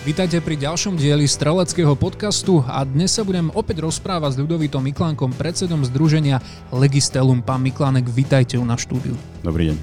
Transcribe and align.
Vítajte 0.00 0.40
pri 0.40 0.56
ďalšom 0.56 0.96
dieli 0.96 1.28
streleckého 1.28 1.92
podcastu 1.92 2.64
a 2.64 2.88
dnes 2.88 3.12
sa 3.12 3.20
budem 3.20 3.52
opäť 3.52 3.84
rozprávať 3.84 4.32
s 4.32 4.40
Ľudovitom 4.40 4.80
Miklánkom, 4.80 5.36
predsedom 5.36 5.84
združenia 5.84 6.40
Legistelum. 6.72 7.44
Pán 7.44 7.60
Miklánek, 7.60 8.08
vítajte 8.08 8.56
u 8.56 8.64
na 8.64 8.80
štúdiu. 8.80 9.12
Dobrý 9.44 9.68
deň. 9.68 9.76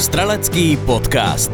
Strelecký 0.00 0.80
podcast. 0.88 1.52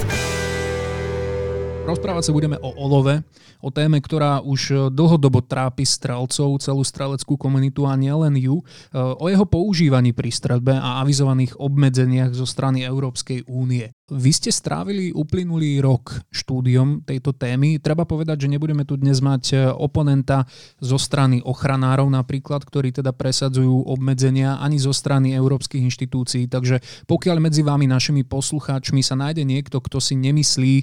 Rozprávať 1.82 2.30
sa 2.30 2.37
budeme 2.38 2.54
o 2.62 2.70
olove, 2.79 3.26
o 3.59 3.74
téme, 3.74 3.98
ktorá 3.98 4.38
už 4.46 4.95
dlhodobo 4.95 5.42
trápi 5.42 5.82
strelcov, 5.82 6.62
celú 6.62 6.87
streleckú 6.87 7.34
komunitu 7.34 7.90
a 7.90 7.98
nielen 7.98 8.38
ju, 8.38 8.62
o 8.95 9.26
jeho 9.26 9.42
používaní 9.51 10.15
pri 10.15 10.30
streľbe 10.30 10.79
a 10.79 11.02
avizovaných 11.02 11.59
obmedzeniach 11.59 12.30
zo 12.38 12.46
strany 12.46 12.87
Európskej 12.87 13.51
únie. 13.51 13.90
Vy 14.08 14.32
ste 14.32 14.48
strávili 14.48 15.12
uplynulý 15.12 15.84
rok 15.84 16.24
štúdiom 16.32 17.04
tejto 17.04 17.36
témy. 17.36 17.76
Treba 17.76 18.08
povedať, 18.08 18.48
že 18.48 18.52
nebudeme 18.56 18.88
tu 18.88 18.96
dnes 18.96 19.20
mať 19.20 19.44
e, 19.52 19.56
oponenta 19.68 20.48
zo 20.80 20.96
strany 20.96 21.44
ochranárov 21.44 22.08
napríklad, 22.08 22.64
ktorí 22.64 22.88
teda 22.88 23.12
presadzujú 23.12 23.84
obmedzenia 23.84 24.65
ani 24.65 24.80
zo 24.80 24.96
strany 24.96 25.37
európskych 25.37 25.84
inštitúcií. 25.84 26.48
Takže 26.48 26.80
pokiaľ 27.04 27.37
medzi 27.37 27.60
vami, 27.60 27.84
našimi 27.84 28.24
poslucháčmi, 28.24 29.04
sa 29.04 29.12
nájde 29.12 29.45
niekto, 29.45 29.76
kto 29.76 30.00
si 30.00 30.16
nemyslí, 30.16 30.74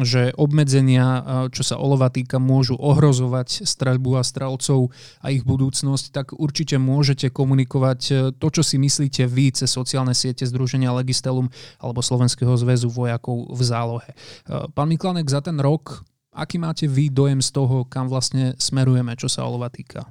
že 0.00 0.32
obmedzenia, 0.40 1.04
e, 1.04 1.20
čo 1.52 1.68
sa 1.68 1.76
olova 1.76 2.08
týka, 2.08 2.40
môžu 2.40 2.80
ohrozovať 2.80 3.68
streľbu 3.68 4.16
a 4.16 4.24
strelcov 4.24 4.88
a 5.20 5.28
ich 5.28 5.44
budúcnosť, 5.44 6.08
tak 6.08 6.32
určite 6.32 6.80
môžete 6.80 7.28
komunikovať 7.28 8.00
e, 8.08 8.12
to, 8.32 8.48
čo 8.48 8.64
si 8.64 8.80
myslíte 8.80 9.28
vy 9.28 9.52
cez 9.52 9.68
sociálne 9.68 10.16
siete 10.16 10.48
Združenia 10.48 10.88
Legistelum 10.96 11.52
alebo 11.76 12.00
Slovenského 12.00 12.61
zväzu 12.62 12.88
vojakov 12.88 13.50
v 13.50 13.62
zálohe. 13.62 14.10
E, 14.10 14.16
pán 14.70 14.86
Miklanek, 14.86 15.26
za 15.26 15.42
ten 15.42 15.58
rok, 15.58 16.06
aký 16.30 16.56
máte 16.62 16.86
vy 16.86 17.10
dojem 17.10 17.42
z 17.42 17.50
toho, 17.50 17.84
kam 17.90 18.06
vlastne 18.06 18.54
smerujeme, 18.56 19.18
čo 19.18 19.26
sa 19.26 19.44
olova 19.44 19.68
týka? 19.68 20.06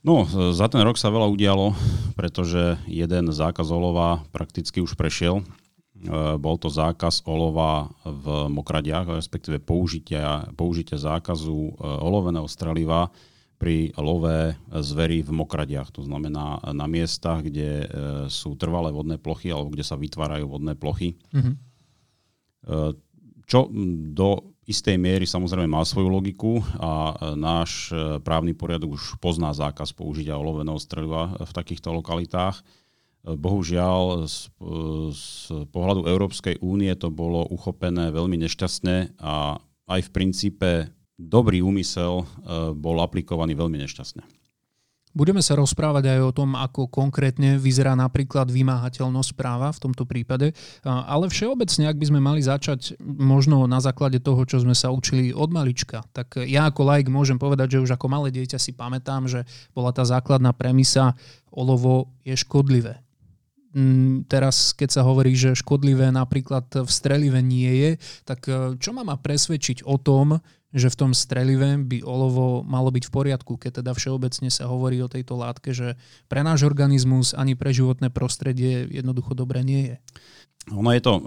No, 0.00 0.24
za 0.56 0.64
ten 0.72 0.80
rok 0.80 0.96
sa 0.96 1.12
veľa 1.12 1.28
udialo, 1.28 1.76
pretože 2.16 2.80
jeden 2.88 3.28
zákaz 3.28 3.68
olova 3.68 4.24
prakticky 4.32 4.80
už 4.80 4.96
prešiel. 4.96 5.44
E, 5.44 5.44
bol 6.40 6.56
to 6.56 6.72
zákaz 6.72 7.28
olova 7.28 7.92
v 8.08 8.48
mokradiach, 8.48 9.12
respektíve 9.12 9.60
použitia, 9.60 10.48
použitia 10.56 10.96
zákazu 10.96 11.52
e, 11.52 11.72
oloveného 11.84 12.48
streliva 12.48 13.12
pri 13.60 13.92
love 14.00 14.56
zvery 14.72 15.20
v 15.20 15.36
mokradiach, 15.36 15.92
to 15.92 16.00
znamená 16.00 16.64
na 16.72 16.88
miestach, 16.88 17.44
kde 17.44 17.84
e, 17.84 17.86
sú 18.32 18.56
trvalé 18.56 18.88
vodné 18.88 19.20
plochy 19.20 19.52
alebo 19.52 19.68
kde 19.76 19.84
sa 19.84 20.00
vytvárajú 20.00 20.48
vodné 20.48 20.72
plochy. 20.72 21.20
Mm-hmm. 21.36 21.54
Čo 23.44 23.68
do 24.16 24.56
istej 24.64 24.96
miery 24.96 25.28
samozrejme 25.28 25.68
má 25.68 25.84
svoju 25.84 26.08
logiku 26.08 26.64
a 26.80 27.12
náš 27.36 27.92
e, 27.92 28.16
právny 28.22 28.56
poriadok 28.56 28.96
už 28.96 29.20
pozná 29.20 29.52
zákaz 29.52 29.92
použitia 29.92 30.40
oloveného 30.40 30.80
streliva 30.80 31.36
v 31.36 31.52
takýchto 31.52 31.92
lokalitách. 31.92 32.64
Bohužiaľ, 33.20 34.24
z, 34.24 34.48
z 35.12 35.24
pohľadu 35.68 36.08
Európskej 36.08 36.64
únie 36.64 36.88
to 36.96 37.12
bolo 37.12 37.44
uchopené 37.52 38.08
veľmi 38.08 38.40
nešťastne 38.40 39.20
a 39.20 39.60
aj 39.92 40.00
v 40.08 40.10
princípe 40.14 40.70
dobrý 41.20 41.60
úmysel 41.60 42.24
e, 42.24 42.24
bol 42.72 42.96
aplikovaný 43.04 43.52
veľmi 43.52 43.76
nešťastne. 43.84 44.24
Budeme 45.10 45.42
sa 45.42 45.58
rozprávať 45.58 46.06
aj 46.06 46.20
o 46.22 46.30
tom, 46.30 46.54
ako 46.54 46.86
konkrétne 46.86 47.58
vyzerá 47.58 47.98
napríklad 47.98 48.46
vymáhateľnosť 48.46 49.34
práva 49.34 49.74
v 49.74 49.82
tomto 49.82 50.06
prípade, 50.06 50.54
ale 50.86 51.26
všeobecne, 51.26 51.90
ak 51.90 51.98
by 51.98 52.06
sme 52.06 52.20
mali 52.22 52.38
začať 52.38 52.94
možno 53.02 53.66
na 53.66 53.82
základe 53.82 54.22
toho, 54.22 54.38
čo 54.46 54.62
sme 54.62 54.70
sa 54.70 54.94
učili 54.94 55.34
od 55.34 55.50
malička, 55.50 56.06
tak 56.14 56.38
ja 56.46 56.70
ako 56.70 56.86
laik 56.86 57.10
môžem 57.10 57.42
povedať, 57.42 57.74
že 57.74 57.82
už 57.82 57.98
ako 57.98 58.06
malé 58.06 58.30
dieťa 58.30 58.62
si 58.62 58.70
pamätám, 58.70 59.26
že 59.26 59.42
bola 59.74 59.90
tá 59.90 60.06
základná 60.06 60.54
premisa, 60.54 61.18
olovo 61.50 62.14
je 62.22 62.38
škodlivé. 62.38 63.02
Mm, 63.74 64.30
teraz, 64.30 64.70
keď 64.78 64.94
sa 64.94 65.02
hovorí, 65.02 65.34
že 65.34 65.58
škodlivé 65.58 66.14
napríklad 66.14 66.86
v 66.86 66.90
strelive 66.90 67.42
nie 67.42 67.70
je, 67.82 67.90
tak 68.22 68.46
čo 68.78 68.94
ma 68.94 69.02
má 69.02 69.18
presvedčiť 69.18 69.82
o 69.82 69.98
tom, 69.98 70.38
že 70.70 70.86
v 70.86 70.98
tom 70.98 71.10
strelive 71.10 71.74
by 71.82 72.06
olovo 72.06 72.62
malo 72.62 72.94
byť 72.94 73.10
v 73.10 73.14
poriadku, 73.14 73.58
keď 73.58 73.82
teda 73.82 73.90
všeobecne 73.90 74.48
sa 74.54 74.70
hovorí 74.70 75.02
o 75.02 75.10
tejto 75.10 75.34
látke, 75.34 75.74
že 75.74 75.98
pre 76.30 76.46
náš 76.46 76.62
organizmus 76.62 77.34
ani 77.34 77.58
pre 77.58 77.74
životné 77.74 78.10
prostredie 78.14 78.86
jednoducho 78.86 79.34
dobre 79.34 79.66
nie 79.66 79.94
je. 79.94 79.96
Ono 80.70 80.90
je 80.94 81.02
to 81.02 81.14
uh, 81.18 81.22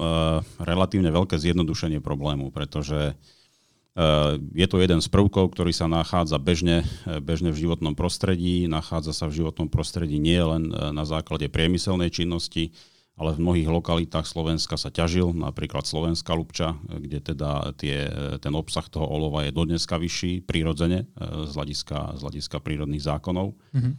relatívne 0.64 1.12
veľké 1.12 1.36
zjednodušenie 1.36 2.00
problému, 2.00 2.56
pretože 2.56 3.18
uh, 3.18 4.40
je 4.56 4.68
to 4.70 4.80
jeden 4.80 5.04
z 5.04 5.08
prvkov, 5.12 5.52
ktorý 5.52 5.76
sa 5.76 5.92
nachádza 5.92 6.40
bežne, 6.40 6.88
bežne 7.20 7.52
v 7.52 7.68
životnom 7.68 8.00
prostredí, 8.00 8.72
nachádza 8.72 9.12
sa 9.12 9.26
v 9.28 9.44
životnom 9.44 9.68
prostredí 9.68 10.24
nie 10.24 10.40
len 10.40 10.72
na 10.72 11.04
základe 11.04 11.52
priemyselnej 11.52 12.14
činnosti, 12.14 12.72
ale 13.14 13.38
v 13.38 13.44
mnohých 13.46 13.70
lokalitách 13.70 14.26
Slovenska 14.26 14.74
sa 14.74 14.90
ťažil, 14.90 15.38
napríklad 15.38 15.86
Slovenská 15.86 16.34
Lubča, 16.34 16.74
kde 16.90 17.22
teda 17.22 17.76
tie, 17.78 18.10
ten 18.42 18.54
obsah 18.58 18.86
toho 18.90 19.06
olova 19.06 19.46
je 19.46 19.54
dodneska 19.54 20.02
vyšší, 20.02 20.44
prirodzene, 20.50 21.06
e, 21.06 21.46
z 21.46 21.52
hľadiska, 21.54 22.18
z 22.18 22.22
hľadiska 22.26 22.58
prírodných 22.58 23.06
zákonov. 23.06 23.54
Mm-hmm. 23.74 23.94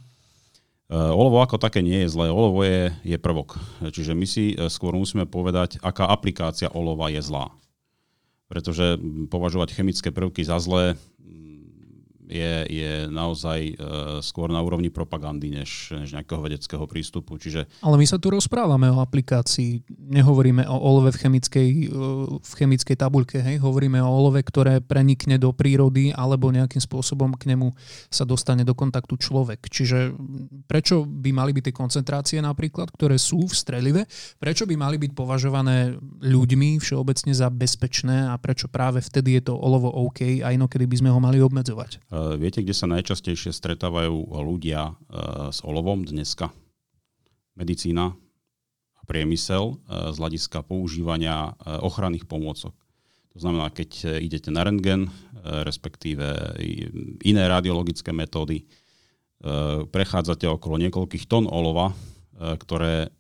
Olovo 0.95 1.41
ako 1.41 1.57
také 1.57 1.81
nie 1.81 2.05
je 2.05 2.13
zlé, 2.13 2.29
olovo 2.29 2.61
je, 2.61 2.93
je 3.03 3.17
prvok. 3.17 3.57
Čiže 3.81 4.13
my 4.13 4.27
si 4.29 4.53
e, 4.53 4.69
skôr 4.69 4.93
musíme 4.93 5.25
povedať, 5.25 5.81
aká 5.81 6.07
aplikácia 6.13 6.69
olova 6.69 7.09
je 7.09 7.25
zlá. 7.25 7.49
Pretože 8.53 9.01
považovať 9.33 9.73
chemické 9.73 10.13
prvky 10.13 10.45
za 10.45 10.61
zlé 10.61 11.01
je, 12.35 12.55
je 12.67 12.93
naozaj 13.07 13.61
uh, 13.75 13.77
skôr 14.19 14.51
na 14.51 14.59
úrovni 14.59 14.91
propagandy, 14.91 15.55
než, 15.55 15.95
než 15.95 16.19
nejakého 16.19 16.43
vedeckého 16.43 16.85
prístupu. 16.91 17.39
Čiže... 17.39 17.71
Ale 17.79 17.95
my 17.95 18.07
sa 18.07 18.19
tu 18.19 18.35
rozprávame 18.35 18.91
o 18.91 18.99
aplikácii, 18.99 19.87
nehovoríme 20.11 20.67
o 20.67 20.77
olove 20.77 21.15
v 21.15 21.21
chemickej, 21.23 21.69
uh, 21.89 22.43
v 22.43 22.53
chemickej 22.59 22.97
tabuľke, 22.99 23.39
hej? 23.39 23.63
hovoríme 23.63 24.03
o 24.03 24.11
olove, 24.11 24.43
ktoré 24.43 24.83
prenikne 24.83 25.39
do 25.39 25.55
prírody 25.55 26.11
alebo 26.11 26.51
nejakým 26.51 26.83
spôsobom 26.83 27.39
k 27.39 27.55
nemu 27.55 27.71
sa 28.11 28.27
dostane 28.27 28.67
do 28.67 28.75
kontaktu 28.75 29.15
človek. 29.15 29.71
Čiže 29.71 30.13
prečo 30.67 31.07
by 31.07 31.31
mali 31.31 31.55
byť 31.55 31.71
tie 31.71 31.75
koncentrácie 31.75 32.39
napríklad, 32.43 32.91
ktoré 32.91 33.17
sú 33.17 33.47
v 33.47 33.55
strelive, 33.55 34.01
prečo 34.43 34.67
by 34.67 34.75
mali 34.75 34.97
byť 34.99 35.13
považované 35.15 35.95
ľuďmi 36.25 36.83
všeobecne 36.83 37.33
za 37.33 37.49
bezpečné 37.49 38.27
a 38.33 38.35
prečo 38.41 38.67
práve 38.67 38.99
vtedy 38.99 39.39
je 39.39 39.53
to 39.53 39.55
olovo 39.55 39.93
OK 39.93 40.43
a 40.43 40.51
inokedy 40.51 40.89
by 40.89 40.97
sme 40.99 41.11
ho 41.13 41.21
mali 41.23 41.39
obmedzovať? 41.39 42.01
Eh, 42.01 42.24
viete, 42.41 42.65
kde 42.65 42.75
sa 42.75 42.91
najčastejšie 42.91 43.53
stretávajú 43.53 44.35
ľudia 44.35 44.93
eh, 44.93 44.95
s 45.53 45.61
olovom 45.63 46.05
dneska? 46.05 46.51
Medicína 47.55 48.15
a 48.99 49.03
priemysel 49.07 49.75
eh, 49.75 50.13
z 50.13 50.17
hľadiska 50.17 50.65
používania 50.67 51.55
ochranných 51.63 52.27
pomôcok. 52.27 52.75
To 53.35 53.39
znamená, 53.43 53.67
keď 53.75 54.23
idete 54.23 54.55
na 54.55 54.63
rentgen, 54.63 55.11
respektíve 55.43 56.55
iné 57.27 57.43
radiologické 57.51 58.15
metódy, 58.15 58.63
prechádzate 59.91 60.47
okolo 60.47 60.79
niekoľkých 60.79 61.27
tón 61.27 61.51
olova, 61.51 61.99
ktoré 62.39 63.11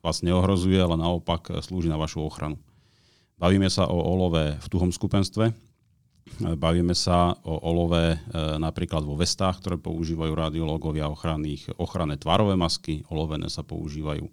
vás 0.00 0.24
neohrozuje, 0.24 0.80
ale 0.80 0.96
naopak 0.96 1.52
slúži 1.60 1.92
na 1.92 2.00
vašu 2.00 2.24
ochranu. 2.24 2.56
Bavíme 3.36 3.68
sa 3.68 3.84
o 3.92 4.00
olove 4.00 4.56
v 4.56 4.66
tuhom 4.72 4.88
skupenstve, 4.88 5.52
Bavíme 6.42 6.94
sa 6.94 7.34
o 7.42 7.54
olove 7.66 8.14
e, 8.14 8.16
napríklad 8.58 9.02
vo 9.02 9.18
vestách, 9.18 9.58
ktoré 9.58 9.76
používajú 9.78 10.32
radiológovia 10.32 11.10
ochranných, 11.10 11.74
ochranné 11.78 12.14
tvarové 12.18 12.54
masky, 12.54 13.02
olovené 13.10 13.50
sa 13.50 13.66
používajú. 13.66 14.30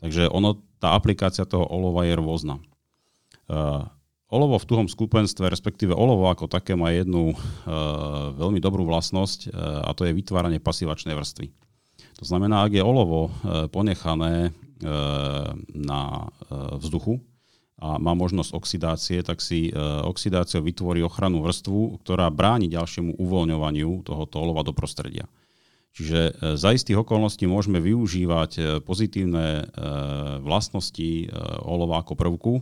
Takže 0.00 0.28
ono, 0.32 0.60
tá 0.80 0.96
aplikácia 0.96 1.44
toho 1.44 1.68
olova 1.68 2.06
je 2.08 2.14
rôzna. 2.16 2.62
Uh, 3.48 3.82
olovo 4.30 4.60
v 4.60 4.68
tuhom 4.68 4.86
skupenstve, 4.86 5.48
respektíve 5.48 5.90
olovo 5.90 6.28
ako 6.28 6.46
také 6.46 6.76
má 6.76 6.92
jednu 6.92 7.32
uh, 7.32 7.38
veľmi 8.36 8.60
dobrú 8.60 8.86
vlastnosť 8.86 9.50
a 9.56 9.90
to 9.96 10.06
je 10.06 10.14
vytváranie 10.14 10.62
pasívačnej 10.62 11.16
vrstvy. 11.16 11.50
To 12.20 12.24
znamená, 12.28 12.62
ak 12.62 12.78
je 12.78 12.82
olovo 12.82 13.30
ponechané 13.70 14.50
na 15.70 16.26
vzduchu, 16.78 17.22
a 17.78 17.94
má 18.02 18.10
možnosť 18.12 18.50
oxidácie, 18.58 19.18
tak 19.22 19.38
si 19.38 19.70
oxidáciou 20.02 20.66
vytvorí 20.66 20.98
ochrannú 21.02 21.46
vrstvu, 21.46 22.02
ktorá 22.02 22.26
bráni 22.28 22.66
ďalšiemu 22.66 23.14
uvoľňovaniu 23.22 24.02
tohoto 24.02 24.42
olova 24.42 24.66
do 24.66 24.74
prostredia. 24.74 25.30
Čiže 25.94 26.54
za 26.58 26.70
istých 26.74 27.00
okolností 27.02 27.46
môžeme 27.46 27.78
využívať 27.78 28.82
pozitívne 28.82 29.70
vlastnosti 30.42 31.30
olova 31.62 32.02
ako 32.02 32.14
prvku, 32.18 32.52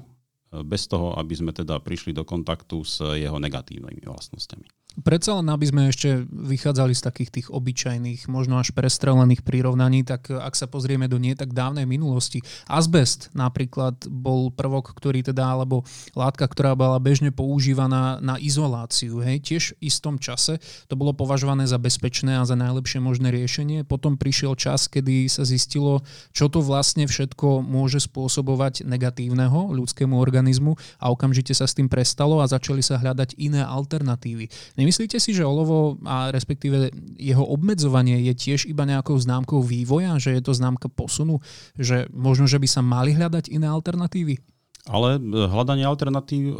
bez 0.64 0.88
toho, 0.88 1.12
aby 1.18 1.34
sme 1.36 1.52
teda 1.52 1.82
prišli 1.82 2.16
do 2.16 2.24
kontaktu 2.24 2.80
s 2.86 3.02
jeho 3.02 3.36
negatívnymi 3.36 4.06
vlastnosťami. 4.08 4.85
Predsa 4.96 5.36
len, 5.36 5.52
aby 5.52 5.68
sme 5.68 5.92
ešte 5.92 6.24
vychádzali 6.24 6.96
z 6.96 7.04
takých 7.04 7.30
tých 7.30 7.48
obyčajných, 7.52 8.32
možno 8.32 8.56
až 8.56 8.72
prestrelených 8.72 9.44
prirovnaní, 9.44 10.08
tak 10.08 10.32
ak 10.32 10.56
sa 10.56 10.64
pozrieme 10.64 11.04
do 11.04 11.20
nie 11.20 11.36
tak 11.36 11.52
dávnej 11.52 11.84
minulosti, 11.84 12.40
azbest 12.64 13.28
napríklad 13.36 14.08
bol 14.08 14.48
prvok, 14.48 14.96
ktorý 14.96 15.20
teda, 15.20 15.52
alebo 15.52 15.84
látka, 16.16 16.48
ktorá 16.48 16.72
bola 16.72 16.96
bežne 16.96 17.28
používaná 17.28 18.24
na 18.24 18.40
izoláciu. 18.40 19.20
Hej. 19.20 19.36
Tiež 19.44 19.62
v 19.76 19.92
istom 19.92 20.16
čase 20.16 20.64
to 20.88 20.96
bolo 20.96 21.12
považované 21.12 21.68
za 21.68 21.76
bezpečné 21.76 22.40
a 22.40 22.48
za 22.48 22.56
najlepšie 22.56 22.96
možné 22.96 23.28
riešenie. 23.28 23.84
Potom 23.84 24.16
prišiel 24.16 24.56
čas, 24.56 24.88
kedy 24.88 25.28
sa 25.28 25.44
zistilo, 25.44 26.00
čo 26.32 26.48
to 26.48 26.64
vlastne 26.64 27.04
všetko 27.04 27.60
môže 27.60 28.00
spôsobovať 28.08 28.88
negatívneho 28.88 29.76
ľudskému 29.76 30.16
organizmu 30.16 30.72
a 30.96 31.12
okamžite 31.12 31.52
sa 31.52 31.68
s 31.68 31.76
tým 31.76 31.92
prestalo 31.92 32.40
a 32.40 32.48
začali 32.48 32.80
sa 32.80 32.96
hľadať 32.96 33.36
iné 33.36 33.60
alternatívy. 33.60 34.48
Nemyslíte 34.86 35.18
si, 35.18 35.34
že 35.34 35.42
olovo 35.42 35.98
a 36.06 36.30
respektíve 36.30 36.94
jeho 37.18 37.42
obmedzovanie 37.42 38.22
je 38.30 38.38
tiež 38.38 38.70
iba 38.70 38.86
nejakou 38.86 39.18
známkou 39.18 39.58
vývoja, 39.58 40.14
že 40.22 40.38
je 40.38 40.42
to 40.46 40.54
známka 40.54 40.86
posunu, 40.86 41.42
že 41.74 42.06
možno, 42.14 42.46
že 42.46 42.62
by 42.62 42.70
sa 42.70 42.86
mali 42.86 43.10
hľadať 43.10 43.50
iné 43.50 43.66
alternatívy? 43.66 44.38
Ale 44.86 45.18
e, 45.18 45.20
hľadanie 45.50 45.82
alternatív 45.82 46.54
e, 46.54 46.56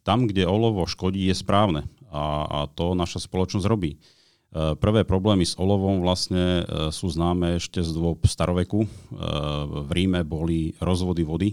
tam, 0.00 0.24
kde 0.24 0.48
olovo 0.48 0.88
škodí, 0.88 1.28
je 1.28 1.36
správne. 1.36 1.84
A, 2.08 2.64
to 2.72 2.96
naša 2.96 3.20
spoločnosť 3.28 3.68
robí. 3.68 4.00
E, 4.00 4.72
prvé 4.72 5.04
problémy 5.04 5.44
s 5.44 5.52
olovom 5.60 6.00
vlastne 6.00 6.64
sú 6.88 7.12
známe 7.12 7.60
ešte 7.60 7.84
z 7.84 7.92
dôb 7.92 8.24
staroveku. 8.24 8.88
V 9.68 9.88
Ríme 9.92 10.24
boli 10.24 10.72
rozvody 10.80 11.20
vody 11.20 11.48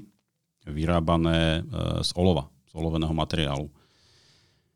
vyrábané 0.64 1.68
z 2.00 2.10
olova, 2.16 2.48
z 2.72 2.72
oloveného 2.72 3.12
materiálu. 3.12 3.68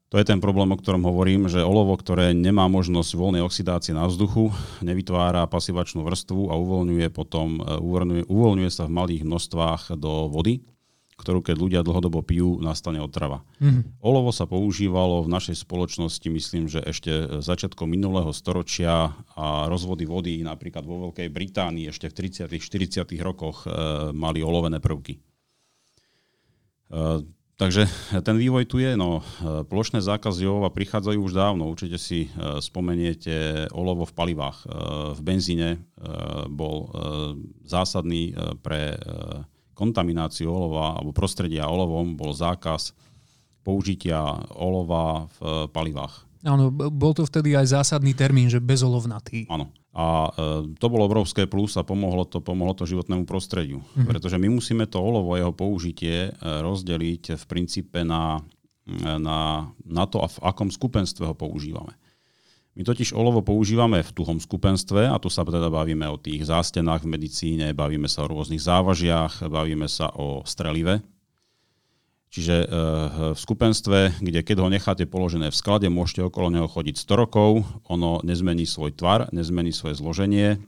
To 0.10 0.18
je 0.18 0.26
ten 0.26 0.42
problém, 0.42 0.74
o 0.74 0.80
ktorom 0.80 1.06
hovorím, 1.06 1.46
že 1.46 1.62
olovo, 1.62 1.94
ktoré 1.94 2.34
nemá 2.34 2.66
možnosť 2.66 3.14
voľnej 3.14 3.46
oxidácie 3.46 3.94
na 3.94 4.10
vzduchu, 4.10 4.50
nevytvára 4.82 5.46
pasivačnú 5.46 6.02
vrstvu 6.02 6.50
a 6.50 6.58
uvoľňuje 6.58 7.14
potom, 7.14 7.62
e, 7.62 7.78
uvoľňuje, 7.78 8.24
uvoľňuje 8.26 8.70
sa 8.74 8.90
v 8.90 8.96
malých 8.98 9.22
množstvách 9.22 9.94
do 10.02 10.26
vody, 10.34 10.66
ktorú 11.14 11.46
keď 11.46 11.56
ľudia 11.62 11.82
dlhodobo 11.86 12.26
pijú, 12.26 12.58
nastane 12.58 12.98
otrava. 12.98 13.46
Mm-hmm. 13.62 14.02
Olovo 14.02 14.34
sa 14.34 14.50
používalo 14.50 15.22
v 15.22 15.30
našej 15.30 15.62
spoločnosti, 15.62 16.26
myslím, 16.26 16.66
že 16.66 16.82
ešte 16.82 17.46
začiatkom 17.46 17.86
minulého 17.86 18.34
storočia 18.34 19.14
a 19.38 19.70
rozvody 19.70 20.10
vody 20.10 20.42
napríklad 20.42 20.90
vo 20.90 21.12
Veľkej 21.12 21.30
Británii 21.30 21.92
ešte 21.94 22.10
v 22.10 22.34
30. 22.50 22.50
40. 22.58 23.06
rokoch 23.22 23.70
e, 23.70 23.78
mali 24.18 24.42
olovené 24.42 24.82
prvky. 24.82 25.22
E, 25.22 25.22
Takže 27.60 27.92
ten 28.24 28.40
vývoj 28.40 28.64
tu 28.72 28.80
je. 28.80 28.96
No, 28.96 29.20
plošné 29.44 30.00
zákazy 30.00 30.48
olova 30.48 30.72
prichádzajú 30.72 31.20
už 31.20 31.36
dávno. 31.36 31.68
Určite 31.68 32.00
si 32.00 32.32
e, 32.32 32.58
spomeniete 32.64 33.68
olovo 33.76 34.08
v 34.08 34.16
palivách. 34.16 34.64
V 35.14 35.20
benzíne 35.20 35.84
bol 36.48 36.88
zásadný 37.68 38.32
pre 38.64 38.96
kontamináciu 39.76 40.48
olova 40.48 41.00
alebo 41.00 41.12
prostredia 41.12 41.68
olovom 41.68 42.16
bol 42.16 42.32
zákaz 42.32 42.96
použitia 43.64 44.24
olova 44.56 45.28
v 45.40 45.68
palivách. 45.72 46.28
Áno, 46.48 46.72
bol 46.72 47.12
to 47.12 47.28
vtedy 47.28 47.60
aj 47.60 47.76
zásadný 47.76 48.16
termín, 48.16 48.48
že 48.48 48.64
bezolovnatý. 48.64 49.48
Áno. 49.52 49.76
A 49.90 50.30
e, 50.30 50.30
to 50.78 50.86
bolo 50.86 51.10
obrovské 51.10 51.50
plus 51.50 51.74
a 51.74 51.82
pomohlo 51.82 52.22
to, 52.26 52.40
pomohlo 52.46 52.78
to 52.78 52.86
životnému 52.86 53.26
prostrediu. 53.26 53.82
Mm-hmm. 53.82 54.06
Pretože 54.06 54.38
my 54.38 54.48
musíme 54.54 54.86
to 54.86 55.02
olovo, 55.02 55.34
jeho 55.34 55.50
použitie 55.50 56.30
e, 56.30 56.32
rozdeliť 56.42 57.36
v 57.36 57.44
princípe 57.50 58.06
na, 58.06 58.38
e, 58.86 59.18
na, 59.18 59.70
na 59.82 60.04
to, 60.06 60.22
v 60.22 60.38
akom 60.46 60.70
skupenstve 60.70 61.26
ho 61.26 61.34
používame. 61.34 61.98
My 62.78 62.86
totiž 62.86 63.12
olovo 63.18 63.42
používame 63.42 64.06
v 64.06 64.14
tuhom 64.14 64.38
skupenstve 64.40 65.10
a 65.10 65.18
tu 65.18 65.28
sa 65.28 65.42
teda 65.44 65.68
bavíme 65.68 66.06
o 66.08 66.22
tých 66.22 66.48
zástenách 66.48 67.04
v 67.04 67.12
medicíne, 67.18 67.76
bavíme 67.76 68.08
sa 68.08 68.24
o 68.24 68.32
rôznych 68.32 68.62
závažiach, 68.62 69.52
bavíme 69.52 69.90
sa 69.90 70.14
o 70.16 70.46
strelive, 70.46 71.02
Čiže 72.30 72.56
eh, 72.62 72.68
v 73.34 73.40
skupenstve, 73.40 74.22
kde 74.22 74.40
keď 74.46 74.58
ho 74.62 74.70
necháte 74.70 75.10
položené 75.10 75.50
v 75.50 75.58
sklade, 75.58 75.90
môžete 75.90 76.22
okolo 76.30 76.54
neho 76.54 76.70
chodiť 76.70 76.96
100 77.02 77.22
rokov, 77.26 77.66
ono 77.90 78.22
nezmení 78.22 78.70
svoj 78.70 78.94
tvar, 78.94 79.34
nezmení 79.34 79.74
svoje 79.74 79.98
zloženie, 79.98 80.48
eh, 80.56 80.60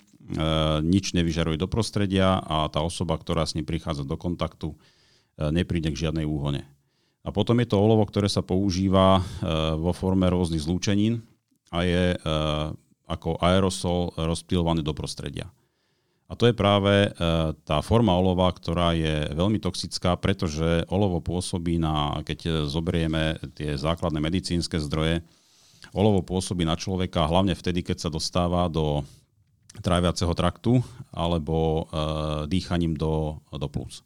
nič 0.82 1.14
nevyžaruje 1.14 1.62
do 1.62 1.70
prostredia 1.70 2.42
a 2.42 2.66
tá 2.74 2.82
osoba, 2.82 3.14
ktorá 3.14 3.46
s 3.46 3.54
ním 3.54 3.70
prichádza 3.70 4.10
do 4.10 4.18
kontaktu, 4.18 4.74
eh, 4.74 5.54
nepríde 5.54 5.94
k 5.94 6.10
žiadnej 6.10 6.26
úhone. 6.26 6.66
A 7.22 7.30
potom 7.30 7.62
je 7.62 7.70
to 7.70 7.78
olovo, 7.78 8.02
ktoré 8.10 8.26
sa 8.26 8.42
používa 8.42 9.22
vo 9.78 9.94
forme 9.94 10.26
rôznych 10.26 10.66
zlúčenín 10.66 11.22
a 11.70 11.86
je 11.86 12.18
ako 13.06 13.38
aerosol 13.38 14.10
rozptýlovaný 14.18 14.82
do 14.82 14.98
prostredia. 14.98 15.54
A 16.32 16.40
to 16.40 16.48
je 16.48 16.56
práve 16.56 16.94
e, 17.06 17.10
tá 17.68 17.84
forma 17.84 18.16
olova, 18.16 18.48
ktorá 18.56 18.96
je 18.96 19.28
veľmi 19.36 19.60
toxická, 19.60 20.16
pretože 20.16 20.88
olovo 20.88 21.20
pôsobí 21.20 21.76
na, 21.76 22.24
keď 22.24 22.72
zoberieme 22.72 23.36
tie 23.52 23.76
základné 23.76 24.24
medicínske 24.24 24.80
zdroje, 24.80 25.20
olovo 25.92 26.24
pôsobí 26.24 26.64
na 26.64 26.80
človeka 26.80 27.28
hlavne 27.28 27.52
vtedy, 27.52 27.84
keď 27.84 28.08
sa 28.08 28.10
dostáva 28.10 28.72
do 28.72 29.04
tráviaceho 29.84 30.32
traktu 30.32 30.80
alebo 31.12 31.84
e, 31.92 32.48
dýchaním 32.48 32.96
do, 32.96 33.40
do 33.52 33.68
plúc. 33.68 34.00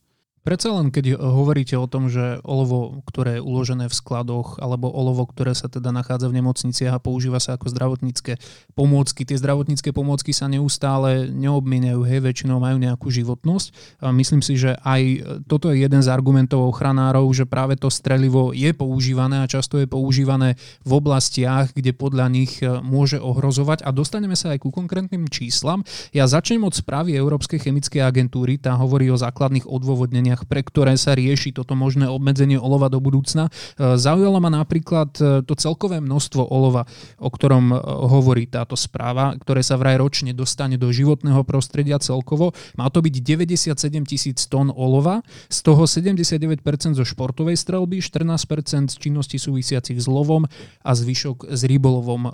Predsa 0.45 0.77
len, 0.77 0.93
keď 0.93 1.17
hovoríte 1.17 1.73
o 1.73 1.89
tom, 1.89 2.05
že 2.05 2.37
olovo, 2.45 3.01
ktoré 3.09 3.41
je 3.41 3.41
uložené 3.41 3.89
v 3.89 3.97
skladoch, 3.97 4.61
alebo 4.61 4.93
olovo, 4.93 5.25
ktoré 5.25 5.57
sa 5.57 5.65
teda 5.65 5.89
nachádza 5.89 6.29
v 6.29 6.37
nemocniciach 6.37 6.93
a 6.93 7.01
používa 7.01 7.41
sa 7.41 7.57
ako 7.57 7.73
zdravotnícke 7.73 8.37
pomôcky, 8.77 9.25
tie 9.25 9.41
zdravotnícke 9.41 9.89
pomôcky 9.89 10.37
sa 10.37 10.45
neustále 10.45 11.33
neobmieniajú, 11.33 12.05
hej, 12.05 12.21
väčšinou 12.21 12.61
majú 12.61 12.77
nejakú 12.77 13.09
životnosť. 13.09 13.97
A 14.05 14.13
myslím 14.13 14.45
si, 14.45 14.53
že 14.53 14.77
aj 14.85 15.01
toto 15.49 15.73
je 15.73 15.81
jeden 15.81 16.05
z 16.05 16.13
argumentov 16.13 16.61
ochranárov, 16.69 17.25
že 17.33 17.49
práve 17.49 17.73
to 17.73 17.89
strelivo 17.89 18.53
je 18.53 18.69
používané 18.69 19.41
a 19.41 19.49
často 19.49 19.81
je 19.81 19.89
používané 19.89 20.61
v 20.85 20.91
oblastiach, 20.93 21.73
kde 21.73 21.89
podľa 21.97 22.29
nich 22.29 22.61
e, 22.61 22.69
môže 22.85 23.17
ohrozovať. 23.17 23.81
A 23.81 23.89
dostaneme 23.89 24.37
sa 24.37 24.53
aj 24.53 24.61
ku 24.61 24.69
konkrétnym 24.69 25.25
číslam. 25.25 25.81
Ja 26.13 26.29
začnem 26.29 26.61
od 26.61 26.77
správy 26.77 27.17
Európskej 27.17 27.65
chemickej 27.65 28.05
agentúry, 28.05 28.61
tá 28.61 28.77
hovorí 28.77 29.09
o 29.09 29.17
základných 29.17 29.65
odôvodneniach 29.65 30.34
opatreniach, 30.35 30.49
pre 30.51 30.61
ktoré 30.63 30.93
sa 30.99 31.15
rieši 31.15 31.55
toto 31.55 31.75
možné 31.75 32.11
obmedzenie 32.11 32.59
olova 32.59 32.91
do 32.91 32.99
budúcna. 32.99 33.47
E, 33.79 33.95
zaujalo 33.95 34.43
ma 34.43 34.51
napríklad 34.51 35.09
e, 35.15 35.23
to 35.47 35.55
celkové 35.55 36.03
množstvo 36.03 36.43
olova, 36.51 36.83
o 37.17 37.29
ktorom 37.31 37.71
e, 37.71 37.75
hovorí 38.11 38.43
táto 38.51 38.75
správa, 38.75 39.35
ktoré 39.39 39.63
sa 39.63 39.79
vraj 39.79 39.95
ročne 39.95 40.35
dostane 40.35 40.75
do 40.75 40.91
životného 40.91 41.47
prostredia 41.47 41.97
celkovo. 41.99 42.51
Má 42.75 42.91
to 42.91 42.99
byť 42.99 43.15
97 43.23 44.11
tisíc 44.11 44.43
tón 44.51 44.67
olova, 44.71 45.23
z 45.47 45.59
toho 45.63 45.87
79% 45.87 46.59
zo 46.99 47.05
športovej 47.07 47.55
strelby, 47.55 48.03
14% 48.03 48.91
z 48.91 48.95
činnosti 48.99 49.37
súvisiacich 49.39 49.97
s 50.01 50.07
lovom 50.09 50.43
a 50.83 50.91
zvyšok 50.91 51.53
s 51.53 51.61
rybolovom. 51.63 52.27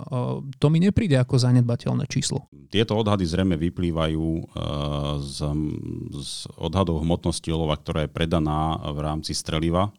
To 0.58 0.66
mi 0.72 0.78
nepríde 0.82 1.16
ako 1.20 1.38
zanedbateľné 1.38 2.08
číslo. 2.08 2.48
Tieto 2.72 2.96
odhady 2.96 3.28
zrejme 3.28 3.60
vyplývajú 3.60 4.24
z, 5.20 5.38
z 6.16 6.30
odhadov 6.56 7.04
hmotnosti 7.04 7.44
olova, 7.52 7.76
ktoré 7.76 7.91
ktorá 7.92 8.08
je 8.08 8.16
predaná 8.16 8.80
v 8.88 9.04
rámci 9.04 9.36
streliva 9.36 9.92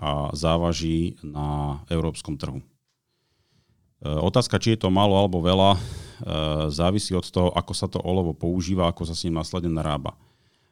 a 0.00 0.32
závaží 0.32 1.20
na 1.20 1.84
európskom 1.92 2.40
trhu. 2.40 2.64
E, 2.64 4.08
otázka, 4.08 4.56
či 4.56 4.72
je 4.72 4.80
to 4.80 4.88
málo 4.88 5.12
alebo 5.12 5.44
veľa, 5.44 5.76
e, 5.76 5.80
závisí 6.72 7.12
od 7.12 7.28
toho, 7.28 7.52
ako 7.52 7.72
sa 7.76 7.92
to 7.92 8.00
olovo 8.00 8.32
používa, 8.32 8.88
ako 8.88 9.04
sa 9.04 9.12
s 9.12 9.28
ním 9.28 9.36
následne 9.36 9.68
narába. 9.68 10.16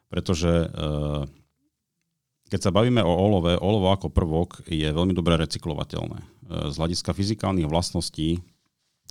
Pretože 0.09 0.49
e, 0.49 0.69
keď 2.49 2.61
sa 2.65 2.73
bavíme 2.73 3.05
o 3.05 3.13
olove, 3.13 3.53
olovo 3.61 3.93
ako 3.93 4.09
prvok 4.09 4.65
je 4.73 4.89
veľmi 4.89 5.13
dobre 5.13 5.37
recyklovateľné. 5.37 6.17
Z 6.73 6.81
hľadiska 6.81 7.13
fyzikálnych 7.13 7.69
vlastností, 7.69 8.41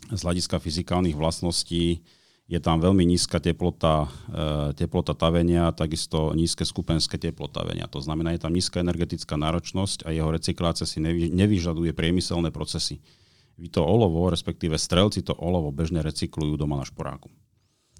z 0.09 0.21
hľadiska 0.25 0.57
fyzikálnych 0.57 1.13
vlastností 1.13 2.01
je 2.51 2.59
tam 2.59 2.83
veľmi 2.83 3.07
nízka 3.07 3.39
teplota, 3.39 4.11
e, 4.27 4.75
teplota 4.75 5.15
tavenia, 5.15 5.71
takisto 5.71 6.35
nízke 6.35 6.67
skupenské 6.67 7.15
teplotavenia. 7.15 7.87
To 7.87 8.03
znamená, 8.03 8.35
je 8.35 8.43
tam 8.43 8.51
nízka 8.51 8.83
energetická 8.83 9.39
náročnosť 9.39 10.03
a 10.03 10.11
jeho 10.11 10.27
recyklácia 10.27 10.83
si 10.83 10.99
nevy, 10.99 11.31
nevyžaduje 11.31 11.95
priemyselné 11.95 12.51
procesy. 12.51 12.99
Vy 13.55 13.71
to 13.71 13.87
olovo, 13.87 14.27
respektíve 14.27 14.75
strelci 14.75 15.23
to 15.23 15.31
olovo 15.31 15.71
bežne 15.71 16.03
recyklujú 16.03 16.59
doma 16.59 16.75
na 16.75 16.83
šporáku. 16.83 17.31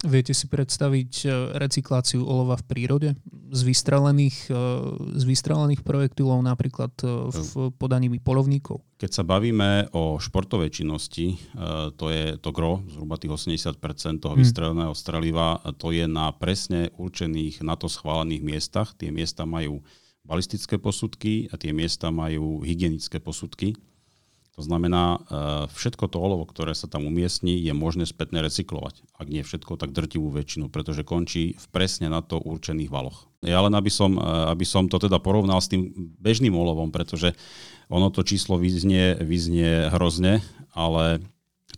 Viete 0.02 0.34
si 0.34 0.50
predstaviť 0.50 1.12
e, 1.22 1.28
recykláciu 1.62 2.26
olova 2.26 2.58
v 2.58 2.66
prírode 2.66 3.10
z 3.54 3.62
vystrelených, 3.62 4.50
e, 4.50 4.58
z 5.14 5.24
vystrelených 5.30 5.86
projektilov 5.86 6.42
napríklad 6.42 6.90
e, 7.06 7.30
v 7.30 7.70
podaní 7.78 8.10
polovníkov? 8.18 8.82
Keď 8.98 9.12
sa 9.14 9.22
bavíme 9.22 9.94
o 9.94 10.18
športovej 10.18 10.74
činnosti, 10.82 11.42
to 11.98 12.06
je 12.14 12.38
to 12.38 12.50
gro, 12.54 12.86
zhruba 12.86 13.18
tých 13.18 13.34
80% 13.34 14.22
toho 14.22 14.38
hmm. 14.38 14.42
vystreleného 14.46 14.94
streliva, 14.94 15.58
to 15.82 15.90
je 15.90 16.06
na 16.06 16.30
presne 16.30 16.94
určených 17.02 17.66
na 17.66 17.74
to 17.74 17.90
schválených 17.90 18.46
miestach. 18.46 18.94
Tie 18.94 19.10
miesta 19.10 19.50
majú 19.50 19.82
balistické 20.22 20.78
posudky 20.78 21.50
a 21.50 21.58
tie 21.58 21.74
miesta 21.74 22.14
majú 22.14 22.62
hygienické 22.62 23.18
posudky. 23.18 23.74
To 24.60 24.62
znamená, 24.68 25.16
e, 25.16 25.20
všetko 25.72 26.12
to 26.12 26.20
olovo, 26.20 26.44
ktoré 26.44 26.76
sa 26.76 26.92
tam 26.92 27.08
umiestní, 27.08 27.56
je 27.56 27.72
možné 27.72 28.04
spätne 28.04 28.44
recyklovať. 28.44 29.08
Ak 29.16 29.32
nie 29.32 29.48
všetko, 29.48 29.80
tak 29.80 29.96
drtivú 29.96 30.28
väčšinu, 30.28 30.68
pretože 30.68 31.08
končí 31.08 31.56
v 31.56 31.66
presne 31.72 32.12
na 32.12 32.20
to 32.20 32.36
určených 32.36 32.92
valoch. 32.92 33.32
Ja 33.40 33.64
len 33.64 33.72
aby 33.72 33.88
som, 33.88 34.20
e, 34.20 34.24
aby 34.52 34.68
som 34.68 34.92
to 34.92 35.00
teda 35.00 35.24
porovnal 35.24 35.64
s 35.64 35.72
tým 35.72 35.96
bežným 36.20 36.52
olovom, 36.52 36.92
pretože 36.92 37.32
ono 37.88 38.12
to 38.12 38.28
číslo 38.28 38.60
vyznie, 38.60 39.16
vyznie 39.24 39.88
hrozne, 39.88 40.44
ale 40.76 41.24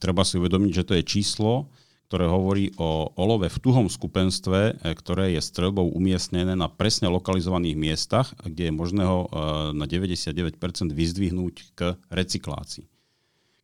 treba 0.02 0.26
si 0.26 0.42
uvedomiť, 0.42 0.72
že 0.74 0.86
to 0.86 0.94
je 0.98 1.04
číslo, 1.06 1.70
ktoré 2.14 2.30
hovorí 2.30 2.70
o 2.78 3.10
olove 3.18 3.50
v 3.50 3.58
tuhom 3.58 3.90
skupenstve, 3.90 4.78
e, 4.78 4.94
ktoré 4.94 5.34
je 5.34 5.42
strelbou 5.42 5.90
umiestnené 5.98 6.54
na 6.54 6.70
presne 6.70 7.10
lokalizovaných 7.10 7.74
miestach, 7.74 8.38
kde 8.38 8.70
je 8.70 8.74
možné 8.78 9.02
ho 9.02 9.26
e, 9.26 9.28
na 9.74 9.90
99% 9.90 10.54
vyzdvihnúť 10.94 11.74
k 11.74 11.98
recyklácii. 12.14 12.86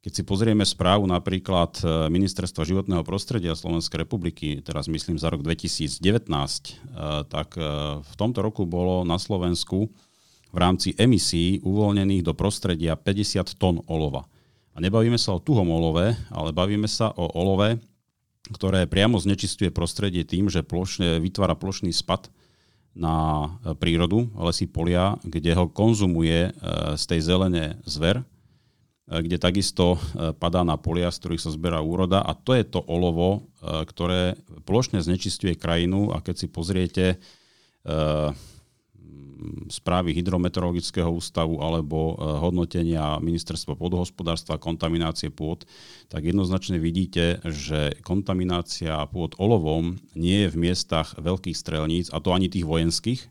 Keď 0.01 0.11
si 0.17 0.23
pozrieme 0.25 0.65
správu 0.65 1.05
napríklad 1.05 1.77
e, 1.77 2.09
Ministerstva 2.09 2.65
životného 2.65 3.05
prostredia 3.05 3.53
Slovenskej 3.53 4.09
republiky, 4.09 4.65
teraz 4.65 4.89
myslím 4.89 5.21
za 5.21 5.29
rok 5.29 5.45
2019, 5.45 6.01
tak 7.29 7.53
v 8.01 8.13
tomto 8.17 8.41
roku 8.41 8.65
bolo 8.65 9.05
na 9.05 9.21
Slovensku 9.21 9.93
v 10.49 10.57
rámci 10.57 10.97
emisí 10.97 11.61
uvoľnených 11.61 12.25
do 12.25 12.33
prostredia 12.33 12.97
50 12.97 13.45
tón 13.61 13.85
olova. 13.85 14.25
A 14.73 14.81
nebavíme 14.81 15.21
sa 15.21 15.37
o 15.37 15.43
tuhom 15.43 15.69
olove, 15.69 16.17
ale 16.33 16.49
bavíme 16.49 16.89
sa 16.89 17.13
o 17.13 17.29
olove, 17.37 17.77
ktoré 18.49 18.89
priamo 18.89 19.21
znečistuje 19.21 19.69
prostredie 19.69 20.25
tým, 20.25 20.49
že 20.49 20.65
plošne, 20.65 21.21
vytvára 21.21 21.53
plošný 21.53 21.93
spad 21.93 22.29
na 22.97 23.15
e, 23.63 23.77
prírodu, 23.77 24.27
lesy 24.35 24.65
polia, 24.65 25.15
kde 25.21 25.53
ho 25.53 25.69
konzumuje 25.69 26.49
e, 26.49 26.51
z 26.97 27.03
tej 27.05 27.19
zelene 27.21 27.77
zver, 27.85 28.21
e, 28.21 28.23
kde 29.07 29.37
takisto 29.37 30.01
padá 30.41 30.65
na 30.65 30.75
polia, 30.75 31.13
z 31.13 31.21
ktorých 31.21 31.43
sa 31.43 31.53
zberá 31.53 31.79
úroda. 31.79 32.25
A 32.25 32.33
to 32.33 32.57
je 32.57 32.65
to 32.65 32.81
olovo, 32.85 33.49
ktoré 33.61 34.37
plošne 34.65 35.01
znečistuje 35.01 35.57
krajinu. 35.57 36.11
A 36.13 36.21
keď 36.21 36.45
si 36.45 36.47
pozriete 36.47 37.05
správy 39.71 40.11
hydrometeorologického 40.15 41.09
ústavu 41.09 41.59
alebo 41.63 42.13
e, 42.13 42.25
hodnotenia 42.39 43.17
ministerstva 43.23 43.75
podhospodárstva 43.79 44.61
kontaminácie 44.61 45.31
pôd, 45.31 45.63
tak 46.11 46.27
jednoznačne 46.27 46.77
vidíte, 46.77 47.39
že 47.47 47.95
kontaminácia 48.03 48.99
pôd 49.09 49.35
olovom 49.39 49.97
nie 50.13 50.47
je 50.47 50.51
v 50.53 50.69
miestach 50.69 51.15
veľkých 51.17 51.57
strelníc, 51.57 52.07
a 52.11 52.19
to 52.19 52.35
ani 52.35 52.51
tých 52.51 52.67
vojenských, 52.67 53.21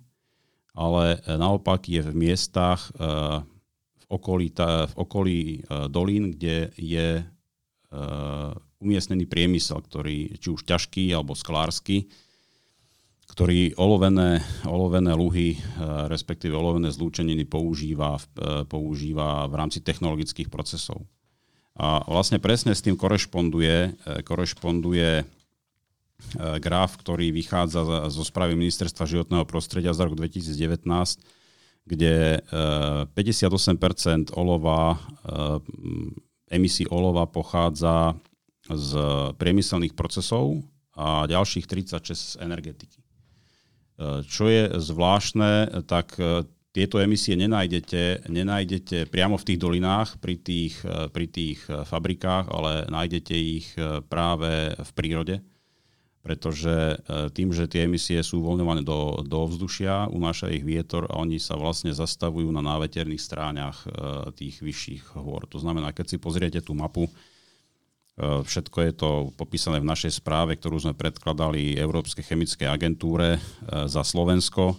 ale 0.73 1.19
e, 1.23 1.37
naopak 1.37 1.87
je 1.87 2.01
v 2.03 2.13
miestach 2.17 2.91
e, 2.97 3.05
v 3.99 4.05
okolí, 4.09 4.49
v 4.57 4.95
okolí 4.97 5.41
dolín, 5.93 6.33
kde 6.33 6.73
je 6.81 7.21
umiestnený 8.81 9.29
priemysel, 9.29 9.85
ktorý 9.85 10.41
či 10.41 10.49
už 10.49 10.65
ťažký 10.65 11.13
alebo 11.13 11.37
sklársky, 11.37 12.09
ktorý 13.29 13.77
olovené, 13.77 14.41
olovené 14.65 15.13
luhy, 15.13 15.55
e, 15.55 15.59
respektíve 16.09 16.57
olovené 16.57 16.89
zlúčeniny 16.89 17.45
používa, 17.45 18.17
e, 18.17 18.65
používa 18.65 19.45
v 19.47 19.55
rámci 19.55 19.85
technologických 19.85 20.49
procesov. 20.49 21.05
A 21.79 22.03
vlastne 22.11 22.43
presne 22.43 22.75
s 22.75 22.83
tým 22.83 22.97
korešponduje, 22.99 23.77
e, 23.77 23.91
korešponduje 24.25 25.29
graf, 26.59 26.99
ktorý 26.99 27.31
vychádza 27.31 28.11
zo 28.11 28.25
správy 28.27 28.59
Ministerstva 28.59 29.07
životného 29.07 29.47
prostredia 29.47 29.95
za 29.95 30.03
rok 30.03 30.19
2019, 30.19 31.23
kde 31.87 32.43
58% 33.15 34.35
olova, 34.35 34.99
emisí 36.51 36.91
olova 36.91 37.23
pochádza 37.31 38.19
z 38.67 38.91
priemyselných 39.39 39.95
procesov 39.95 40.67
a 40.99 41.31
ďalších 41.31 41.71
36 41.71 42.35
z 42.35 42.43
energetiky. 42.43 42.99
Čo 44.31 44.47
je 44.47 44.79
zvláštne, 44.79 45.83
tak 45.91 46.15
e, 46.23 46.47
tieto 46.71 47.03
emisie 47.03 47.35
nenájdete, 47.35 48.31
nenájdete 48.31 49.11
priamo 49.11 49.35
v 49.35 49.47
tých 49.51 49.59
dolinách, 49.59 50.23
pri 50.23 50.39
tých, 50.39 50.79
e, 50.87 51.11
pri 51.11 51.27
tých 51.27 51.67
e, 51.67 51.83
fabrikách, 51.83 52.47
ale 52.47 52.87
nájdete 52.87 53.35
ich 53.35 53.75
práve 54.07 54.71
v 54.79 54.91
prírode, 54.95 55.37
pretože 56.23 57.01
tým, 57.33 57.57
že 57.57 57.67
tie 57.67 57.89
emisie 57.89 58.21
sú 58.21 58.45
uvoľňované 58.45 58.85
do, 58.85 59.25
do 59.25 59.49
vzdušia, 59.49 60.13
unáša 60.13 60.53
ich 60.53 60.63
vietor 60.63 61.09
a 61.09 61.19
oni 61.19 61.41
sa 61.41 61.57
vlastne 61.57 61.91
zastavujú 61.91 62.53
na 62.53 62.61
náveterných 62.61 63.23
stráňach 63.23 63.79
tých 64.37 64.61
vyšších 64.61 65.17
hôr. 65.17 65.49
To 65.49 65.57
znamená, 65.57 65.97
keď 65.97 66.07
si 66.13 66.17
pozriete 66.21 66.61
tú 66.61 66.77
mapu, 66.77 67.09
všetko 68.19 68.79
je 68.83 68.93
to 68.93 69.11
popísané 69.39 69.79
v 69.79 69.89
našej 69.89 70.19
správe, 70.19 70.59
ktorú 70.59 70.83
sme 70.83 70.95
predkladali 70.99 71.79
Európskej 71.79 72.27
chemickej 72.27 72.67
agentúre 72.67 73.39
eh, 73.39 73.41
za 73.87 74.03
Slovensko. 74.03 74.75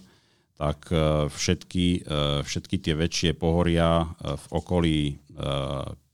Tak 0.60 0.92
eh, 0.92 1.00
všetky, 1.32 2.04
všetky 2.44 2.76
tie 2.84 2.94
väčšie 2.94 3.30
pohoria 3.34 4.04
v 4.20 4.44
okolí 4.52 4.98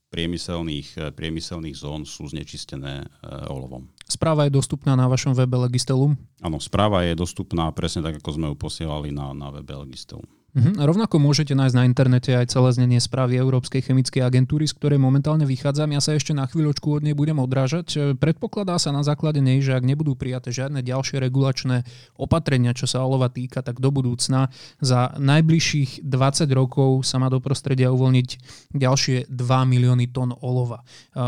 priemyselných, 0.07 1.11
priemyselných 1.19 1.75
zón 1.75 2.07
sú 2.07 2.31
znečistené 2.31 3.03
olovom. 3.51 3.91
Správa 4.07 4.47
je 4.47 4.55
dostupná 4.55 4.95
na 4.95 5.11
vašom 5.11 5.35
webe 5.35 5.59
Legistelum? 5.59 6.15
Áno, 6.39 6.63
správa 6.63 7.03
je 7.03 7.11
dostupná 7.11 7.67
presne 7.75 8.07
tak, 8.07 8.23
ako 8.23 8.39
sme 8.39 8.47
ju 8.47 8.55
posielali 8.55 9.11
na, 9.11 9.35
na 9.35 9.51
webe 9.51 9.75
Legistelum. 9.83 10.23
Mhm. 10.55 10.79
Rovnako 10.79 11.19
môžete 11.21 11.53
nájsť 11.53 11.75
na 11.75 11.83
internete 11.85 12.31
aj 12.33 12.49
celé 12.49 12.69
znenie 12.73 12.97
správy 13.03 13.37
Európskej 13.37 13.83
chemickej 13.83 14.25
agentúry, 14.25 14.65
z 14.65 14.73
ktorej 14.73 14.97
momentálne 14.97 15.45
vychádzam. 15.45 15.91
Ja 15.93 16.01
sa 16.01 16.15
ešte 16.15 16.31
na 16.33 16.47
chvíľočku 16.47 16.97
od 16.97 17.03
nej 17.05 17.13
budem 17.13 17.37
odrážať. 17.37 18.17
Predpokladá 18.17 18.79
sa 18.81 18.89
na 18.89 19.05
základe 19.05 19.37
nej, 19.37 19.61
že 19.61 19.75
ak 19.77 19.85
nebudú 19.85 20.17
prijaté 20.17 20.49
žiadne 20.49 20.81
ďalšie 20.81 21.19
regulačné 21.19 21.83
opatrenia, 22.17 22.73
čo 22.73 22.87
sa 22.89 23.03
olova 23.05 23.29
týka, 23.29 23.61
tak 23.61 23.77
do 23.83 23.91
budúcna 23.91 24.49
za 24.81 25.13
najbližších 25.19 26.07
20 26.07 26.49
rokov 26.55 27.05
sa 27.05 27.19
má 27.21 27.27
do 27.29 27.37
prostredia 27.37 27.93
uvoľniť 27.93 28.29
ďalšie 28.73 29.29
2 29.29 29.71
milióny 29.71 30.09
tón 30.09 30.33
olova. 30.41 30.81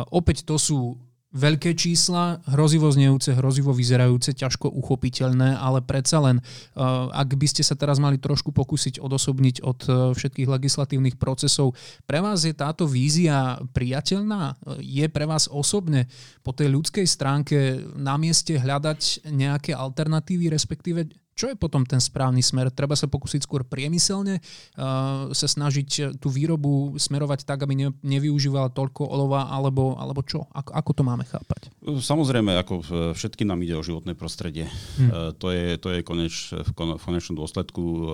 Opäť 0.10 0.48
to 0.48 0.58
sú 0.58 0.98
veľké 1.30 1.78
čísla, 1.78 2.42
hrozivo 2.50 2.90
znejúce, 2.90 3.38
hrozivo 3.38 3.70
vyzerajúce, 3.70 4.34
ťažko 4.34 4.74
uchopiteľné, 4.74 5.54
ale 5.62 5.86
predsa 5.86 6.18
len, 6.18 6.42
eh, 6.42 6.82
ak 7.14 7.38
by 7.38 7.46
ste 7.46 7.62
sa 7.62 7.78
teraz 7.78 8.02
mali 8.02 8.18
trošku 8.18 8.50
pokúsiť 8.50 8.98
odosobniť 8.98 9.56
od 9.62 9.80
eh, 9.86 9.94
všetkých 10.18 10.50
legislatívnych 10.50 11.22
procesov, 11.22 11.78
pre 12.10 12.18
vás 12.18 12.42
je 12.42 12.54
táto 12.58 12.90
vízia 12.90 13.62
priateľná? 13.78 14.58
Je 14.82 15.06
pre 15.06 15.30
vás 15.30 15.46
osobne 15.46 16.10
po 16.42 16.50
tej 16.50 16.74
ľudskej 16.74 17.06
stránke 17.06 17.78
na 17.94 18.18
mieste 18.18 18.58
hľadať 18.58 19.30
nejaké 19.30 19.78
alternatívy, 19.78 20.50
respektíve 20.50 21.06
čo 21.40 21.48
je 21.48 21.56
potom 21.56 21.88
ten 21.88 22.04
správny 22.04 22.44
smer? 22.44 22.68
Treba 22.68 23.00
sa 23.00 23.08
pokúsiť 23.08 23.48
skôr 23.48 23.64
priemyselne, 23.64 24.44
uh, 24.44 25.32
sa 25.32 25.48
snažiť 25.48 26.20
tú 26.20 26.28
výrobu 26.28 27.00
smerovať 27.00 27.48
tak, 27.48 27.64
aby 27.64 27.80
ne, 27.80 27.88
nevyužívala 28.04 28.76
toľko 28.76 29.08
olova, 29.08 29.48
alebo, 29.48 29.96
alebo 29.96 30.20
čo? 30.20 30.44
Ako, 30.52 30.76
ako 30.76 30.92
to 30.92 31.04
máme 31.08 31.24
chápať? 31.24 31.72
Samozrejme, 31.80 32.60
ako 32.60 32.84
všetky 33.16 33.48
nám 33.48 33.64
ide 33.64 33.80
o 33.80 33.86
životné 33.88 34.20
prostredie. 34.20 34.68
Hmm. 35.00 35.08
Uh, 35.08 35.16
to 35.32 35.56
je, 35.56 35.80
to 35.80 35.96
je 35.96 36.04
koneč, 36.04 36.52
v, 36.52 36.72
kon, 36.76 37.00
v 37.00 37.04
konečnom 37.08 37.40
dôsledku 37.40 37.84
uh, 37.88 38.08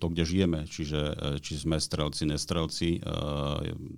to, 0.00 0.06
kde 0.08 0.24
žijeme. 0.24 0.64
Čiže 0.64 1.00
či 1.44 1.60
sme 1.60 1.76
strelci, 1.76 2.24
nestrelci, 2.24 3.02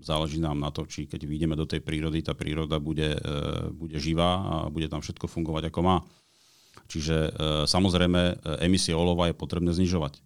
záleží 0.03 0.41
nám 0.41 0.59
na 0.59 0.73
to, 0.73 0.89
či 0.89 1.05
keď 1.05 1.23
vyjdeme 1.29 1.55
do 1.55 1.69
tej 1.69 1.85
prírody, 1.85 2.25
tá 2.25 2.33
príroda 2.33 2.81
bude, 2.81 3.15
bude 3.77 4.01
živá 4.01 4.41
a 4.41 4.55
bude 4.73 4.89
tam 4.89 5.05
všetko 5.05 5.29
fungovať 5.29 5.69
ako 5.69 5.81
má. 5.85 5.97
Čiže 6.87 7.17
e, 7.17 7.31
samozrejme 7.67 8.21
e, 8.23 8.35
emisie 8.63 8.95
olova 8.95 9.29
je 9.29 9.35
potrebné 9.37 9.75
znižovať. 9.75 10.23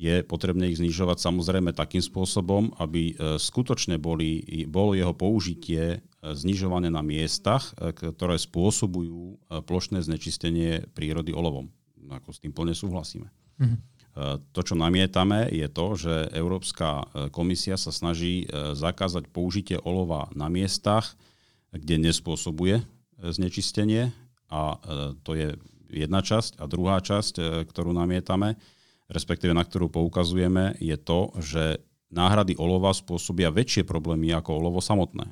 Je 0.00 0.24
potrebné 0.24 0.72
ich 0.72 0.80
znižovať 0.80 1.20
samozrejme 1.20 1.76
takým 1.76 2.00
spôsobom, 2.00 2.72
aby 2.80 3.12
e, 3.12 3.36
skutočne 3.36 4.00
boli, 4.00 4.40
bolo 4.70 4.96
jeho 4.96 5.12
použitie 5.12 6.00
znižované 6.20 6.92
na 6.92 7.00
miestach, 7.00 7.72
ktoré 7.96 8.36
spôsobujú 8.36 9.40
plošné 9.64 10.04
znečistenie 10.04 10.84
prírody 10.92 11.32
olovom. 11.32 11.72
Ako 12.12 12.36
s 12.36 12.44
tým 12.44 12.52
plne 12.52 12.76
súhlasíme. 12.76 13.32
Mm-hmm. 13.56 13.80
To, 14.52 14.60
čo 14.60 14.76
namietame, 14.76 15.48
je 15.48 15.64
to, 15.72 15.96
že 15.96 16.28
Európska 16.36 17.08
komisia 17.32 17.80
sa 17.80 17.88
snaží 17.88 18.44
zakázať 18.52 19.32
použitie 19.32 19.80
olova 19.80 20.28
na 20.36 20.52
miestach, 20.52 21.16
kde 21.72 21.96
nespôsobuje 22.12 22.84
znečistenie 23.16 24.12
A 24.50 24.82
to 25.22 25.38
je 25.38 25.54
jedna 25.92 26.22
časť. 26.24 26.62
A 26.62 26.64
druhá 26.70 27.02
časť, 27.02 27.66
ktorú 27.66 27.92
namietame, 27.92 28.56
respektíve 29.10 29.50
na 29.50 29.66
ktorú 29.66 29.90
poukazujeme, 29.90 30.78
je 30.78 30.96
to, 30.96 31.34
že 31.42 31.82
náhrady 32.14 32.58
olova 32.58 32.94
spôsobia 32.94 33.50
väčšie 33.50 33.86
problémy 33.86 34.34
ako 34.34 34.50
olovo 34.58 34.80
samotné 34.82 35.30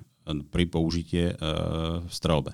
pri 0.52 0.64
použitie 0.68 1.32
v 1.38 2.12
strelbe. 2.12 2.52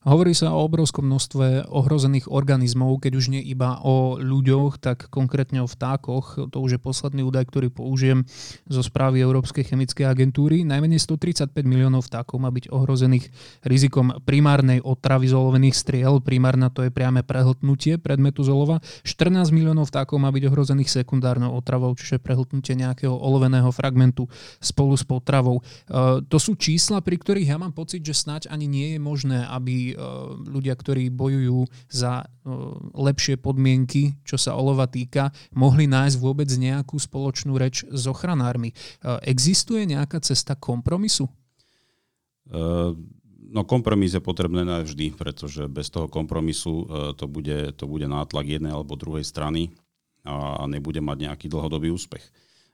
Hovorí 0.00 0.32
sa 0.32 0.56
o 0.56 0.64
obrovskom 0.64 1.04
množstve 1.04 1.68
ohrozených 1.68 2.32
organizmov, 2.32 3.04
keď 3.04 3.12
už 3.20 3.36
nie 3.36 3.44
iba 3.44 3.84
o 3.84 4.16
ľuďoch, 4.16 4.80
tak 4.80 5.12
konkrétne 5.12 5.60
o 5.60 5.68
vtákoch. 5.68 6.48
To 6.48 6.56
už 6.56 6.70
je 6.72 6.80
posledný 6.80 7.20
údaj, 7.20 7.52
ktorý 7.52 7.68
použijem 7.68 8.24
zo 8.64 8.80
správy 8.80 9.20
Európskej 9.20 9.68
chemickej 9.68 10.08
agentúry. 10.08 10.64
Najmenej 10.64 11.04
135 11.04 11.52
miliónov 11.68 12.08
vtákov 12.08 12.40
má 12.40 12.48
byť 12.48 12.72
ohrozených 12.72 13.28
rizikom 13.60 14.24
primárnej 14.24 14.80
otravy 14.80 15.28
z 15.28 15.36
olovených 15.36 15.76
striel. 15.76 16.24
Primárna 16.24 16.72
to 16.72 16.80
je 16.80 16.88
priame 16.88 17.20
prehltnutie 17.20 18.00
predmetu 18.00 18.40
z 18.40 18.56
olova. 18.56 18.80
14 19.04 19.52
miliónov 19.52 19.92
vtákov 19.92 20.16
má 20.16 20.32
byť 20.32 20.48
ohrozených 20.48 20.88
sekundárnou 20.96 21.52
otravou, 21.52 21.92
čiže 21.92 22.24
prehltnutie 22.24 22.72
nejakého 22.72 23.12
oloveného 23.12 23.68
fragmentu 23.68 24.24
spolu 24.64 24.96
s 24.96 25.04
potravou. 25.04 25.60
E, 25.60 26.24
to 26.24 26.40
sú 26.40 26.56
čísla, 26.56 27.04
pri 27.04 27.20
ktorých 27.20 27.52
ja 27.52 27.60
mám 27.60 27.76
pocit, 27.76 28.00
že 28.00 28.16
snáď 28.16 28.48
ani 28.48 28.64
nie 28.64 28.96
je 28.96 29.00
možné, 29.04 29.44
aby 29.44 29.89
Eh, 29.94 30.02
ľudia, 30.50 30.74
ktorí 30.74 31.10
bojujú 31.12 31.66
za 31.90 32.24
eh, 32.24 32.28
lepšie 32.94 33.38
podmienky, 33.38 34.16
čo 34.24 34.40
sa 34.40 34.56
olova 34.56 34.86
týka, 34.90 35.30
mohli 35.54 35.86
nájsť 35.90 36.16
vôbec 36.18 36.48
nejakú 36.50 36.96
spoločnú 36.96 37.56
reč 37.56 37.86
s 37.86 38.04
ochranármi. 38.06 38.72
Eh, 38.72 39.30
existuje 39.30 39.86
nejaká 39.86 40.18
cesta 40.22 40.54
kompromisu? 40.56 41.28
No 43.50 43.62
kompromis 43.62 44.10
je 44.10 44.18
potrebné 44.18 44.66
vždy, 44.66 45.14
pretože 45.14 45.70
bez 45.70 45.86
toho 45.86 46.10
kompromisu 46.10 46.82
to 47.14 47.30
bude, 47.30 47.78
to 47.78 47.86
bude 47.86 48.10
nátlak 48.10 48.58
jednej 48.58 48.74
alebo 48.74 48.98
druhej 48.98 49.22
strany 49.22 49.70
a 50.26 50.66
nebude 50.66 50.98
mať 50.98 51.30
nejaký 51.30 51.46
dlhodobý 51.46 51.94
úspech. 51.94 52.26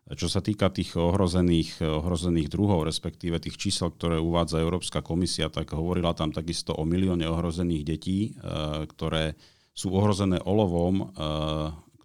Čo 0.07 0.31
sa 0.31 0.39
týka 0.39 0.71
tých 0.71 0.95
ohrozených, 0.95 1.83
ohrozených 1.83 2.47
druhov, 2.47 2.87
respektíve 2.87 3.43
tých 3.43 3.59
čísel, 3.59 3.91
ktoré 3.91 4.23
uvádza 4.23 4.63
Európska 4.63 5.03
komisia, 5.03 5.51
tak 5.51 5.75
hovorila 5.75 6.15
tam 6.15 6.31
takisto 6.31 6.79
o 6.79 6.87
milióne 6.87 7.27
ohrozených 7.27 7.83
detí, 7.83 8.31
e, 8.31 8.87
ktoré 8.87 9.35
sú 9.75 9.91
ohrozené 9.91 10.39
olovom, 10.47 11.03
e, 11.03 11.05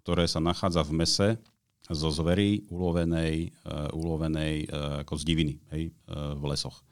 ktoré 0.02 0.26
sa 0.26 0.42
nachádza 0.42 0.82
v 0.82 0.98
mese 0.98 1.28
zo 1.86 2.10
zvery 2.10 2.66
ulovenej, 2.74 3.54
e, 3.54 3.70
ulovenej 3.94 4.66
ako 5.06 5.14
z 5.14 5.22
diviny 5.22 5.54
hej, 5.70 5.94
v 6.10 6.42
lesoch. 6.42 6.82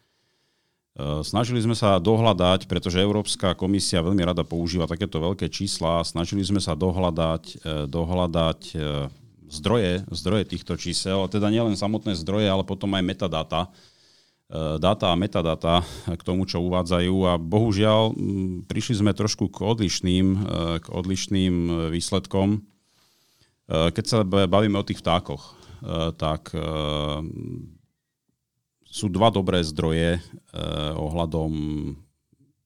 Snažili 1.01 1.63
sme 1.63 1.79
sa 1.79 2.03
dohľadať, 2.03 2.67
pretože 2.67 2.99
Európska 2.99 3.55
komisia 3.55 4.03
veľmi 4.03 4.27
rada 4.27 4.43
používa 4.43 4.91
takéto 4.91 5.23
veľké 5.23 5.47
čísla, 5.47 6.03
snažili 6.03 6.43
sme 6.43 6.59
sa 6.59 6.75
dohľadať, 6.75 7.63
dohľadať 7.89 8.61
zdroje, 9.51 10.07
zdroje 10.09 10.45
týchto 10.47 10.79
čísel, 10.79 11.27
teda 11.27 11.51
nielen 11.51 11.75
samotné 11.75 12.15
zdroje, 12.15 12.47
ale 12.47 12.63
potom 12.63 12.95
aj 12.95 13.03
metadata, 13.03 13.61
e, 13.67 14.79
dáta 14.79 15.11
a 15.11 15.19
metadata 15.19 15.83
k 16.07 16.23
tomu, 16.23 16.47
čo 16.47 16.63
uvádzajú 16.63 17.17
a 17.27 17.35
bohužiaľ 17.37 18.15
prišli 18.71 19.03
sme 19.03 19.13
trošku 19.13 19.51
k 19.51 19.67
odlišným, 19.67 20.27
e, 20.33 20.39
k 20.79 20.87
odlišným 20.87 21.55
výsledkom. 21.91 22.49
E, 22.57 22.59
keď 23.91 24.05
sa 24.07 24.19
bavíme 24.25 24.79
o 24.79 24.87
tých 24.87 25.03
vtákoch, 25.03 25.59
tak 26.21 26.53
sú 28.85 29.07
dva 29.09 29.33
dobré 29.33 29.65
zdroje 29.65 30.21
ohľadom 30.93 31.49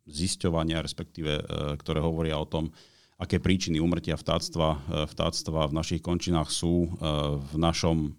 zisťovania, 0.03 0.83
respektíve 0.83 1.39
ktoré 1.79 2.03
hovoria 2.03 2.43
o 2.43 2.51
tom, 2.51 2.75
aké 3.19 3.39
príčiny 3.39 3.79
umrtia 3.79 4.19
vtáctva, 4.19 4.69
e, 4.75 4.79
vtáctva 5.07 5.71
v 5.71 5.77
našich 5.77 6.03
končinách 6.03 6.51
sú 6.51 6.87
e, 6.87 6.89
v 7.39 7.55
našom, 7.55 8.11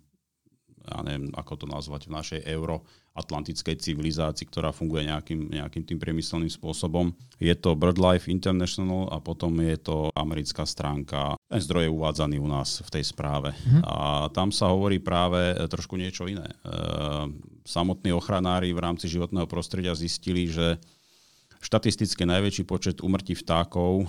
ja 0.87 0.99
neviem, 1.03 1.33
ako 1.35 1.53
to 1.59 1.65
nazvať, 1.67 2.07
v 2.07 2.15
našej 2.15 2.39
euroatlantickej 2.47 3.75
civilizácii, 3.75 4.47
ktorá 4.47 4.71
funguje 4.71 5.11
nejakým, 5.11 5.51
nejakým 5.51 5.83
tým 5.83 5.99
priemyselným 5.99 6.47
spôsobom. 6.47 7.11
Je 7.41 7.51
to 7.59 7.75
BirdLife 7.75 8.31
International 8.31 9.11
a 9.11 9.19
potom 9.19 9.51
je 9.59 9.75
to 9.83 10.13
americká 10.15 10.63
stránka. 10.63 11.35
Ten 11.51 11.59
zdroj 11.59 11.91
je 11.91 11.95
uvádzaný 11.95 12.39
u 12.39 12.47
nás 12.47 12.79
v 12.79 12.89
tej 12.95 13.03
správe. 13.03 13.51
Mhm. 13.67 13.81
A 13.83 13.97
tam 14.31 14.53
sa 14.55 14.71
hovorí 14.71 15.03
práve 15.03 15.59
trošku 15.67 15.99
niečo 15.99 16.29
iné. 16.29 16.47
Samotní 17.65 18.13
ochranári 18.13 18.71
v 18.71 18.79
rámci 18.79 19.09
životného 19.09 19.49
prostredia 19.49 19.97
zistili, 19.97 20.47
že 20.47 20.77
Štatisticky 21.65 22.29
najväčší 22.29 22.63
počet 22.69 23.01
umrtí 23.01 23.33
vtákov 23.33 24.05
e, 24.05 24.07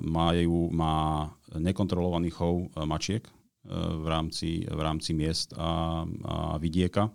majú, 0.00 0.72
má 0.72 1.28
nekontrolovaný 1.52 2.32
chov 2.32 2.72
e, 2.72 2.88
mačiek 2.88 3.20
e, 3.20 3.32
v 3.76 4.06
rámci, 4.08 4.64
v 4.64 4.80
rámci 4.80 5.12
miest 5.12 5.52
a, 5.52 6.08
a 6.08 6.56
vidieka. 6.56 7.12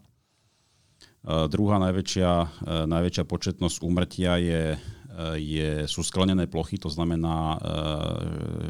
Druhá 1.20 1.84
najväčšia, 1.84 2.64
najväčšia 2.88 3.28
početnosť 3.28 3.84
úmrtia 3.84 4.40
je, 4.40 4.80
je, 5.36 5.70
sú 5.84 6.00
sklenené 6.00 6.48
plochy, 6.48 6.80
to 6.80 6.88
znamená 6.88 7.60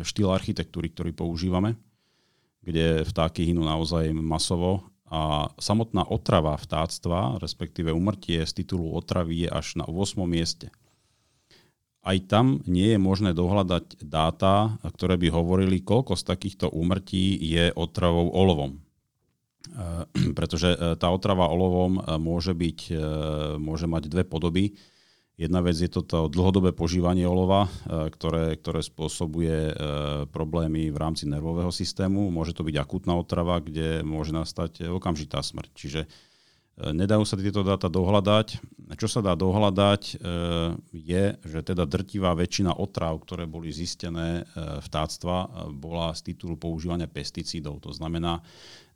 štýl 0.02 0.34
architektúry, 0.34 0.90
ktorý 0.90 1.14
používame, 1.14 1.78
kde 2.66 3.06
vtáky 3.06 3.46
hynú 3.46 3.62
naozaj 3.62 4.10
masovo 4.18 4.89
a 5.10 5.50
samotná 5.58 6.06
otrava 6.06 6.54
vtáctva, 6.54 7.42
respektíve 7.42 7.90
umrtie 7.90 8.46
z 8.46 8.62
titulu 8.62 8.94
otravy 8.94 9.46
je 9.46 9.50
až 9.50 9.82
na 9.82 9.86
8. 9.90 10.22
mieste. 10.30 10.70
Aj 12.00 12.16
tam 12.32 12.64
nie 12.64 12.96
je 12.96 13.00
možné 13.02 13.36
dohľadať 13.36 14.06
dáta, 14.06 14.80
ktoré 14.86 15.20
by 15.20 15.36
hovorili, 15.36 15.84
koľko 15.84 16.16
z 16.16 16.24
takýchto 16.24 16.72
úmrtí 16.72 17.36
je 17.42 17.76
otravou 17.76 18.32
olovom. 18.32 18.78
E, 18.78 18.80
pretože 20.38 20.74
e, 20.74 20.78
tá 20.96 21.12
otrava 21.12 21.52
olovom 21.52 22.00
e, 22.00 22.02
môže, 22.16 22.56
byť, 22.56 22.80
môže 23.60 23.86
mať 23.90 24.04
dve 24.08 24.24
podoby. 24.24 24.80
Jedna 25.40 25.64
vec 25.64 25.80
je 25.80 25.88
toto 25.88 26.28
dlhodobé 26.28 26.76
požívanie 26.76 27.24
olova, 27.24 27.72
e, 27.88 28.12
ktoré, 28.12 28.60
ktoré 28.60 28.84
spôsobuje 28.84 29.72
e, 29.72 29.74
problémy 30.28 30.92
v 30.92 30.98
rámci 31.00 31.32
nervového 31.32 31.72
systému. 31.72 32.28
Môže 32.28 32.52
to 32.52 32.68
byť 32.68 32.76
akutná 32.76 33.16
otrava, 33.16 33.64
kde 33.64 34.04
môže 34.04 34.36
nastať 34.36 34.92
okamžitá 34.92 35.40
smrť. 35.40 35.72
Čiže 35.80 36.02
Nedajú 36.80 37.28
sa 37.28 37.36
tieto 37.36 37.60
dáta 37.60 37.92
dohľadať. 37.92 38.56
Čo 38.96 39.08
sa 39.12 39.20
dá 39.20 39.36
dohľadať 39.36 40.02
e, 40.02 40.14
je, 40.96 41.24
že 41.44 41.60
teda 41.60 41.84
drtivá 41.84 42.32
väčšina 42.32 42.72
otrav, 42.80 43.20
ktoré 43.20 43.44
boli 43.44 43.68
zistené 43.68 44.42
e, 44.42 44.44
vtáctva, 44.88 45.38
e, 45.44 45.48
bola 45.76 46.16
z 46.16 46.32
titulu 46.32 46.56
používania 46.56 47.12
pesticídov. 47.12 47.84
To 47.84 47.92
znamená, 47.92 48.40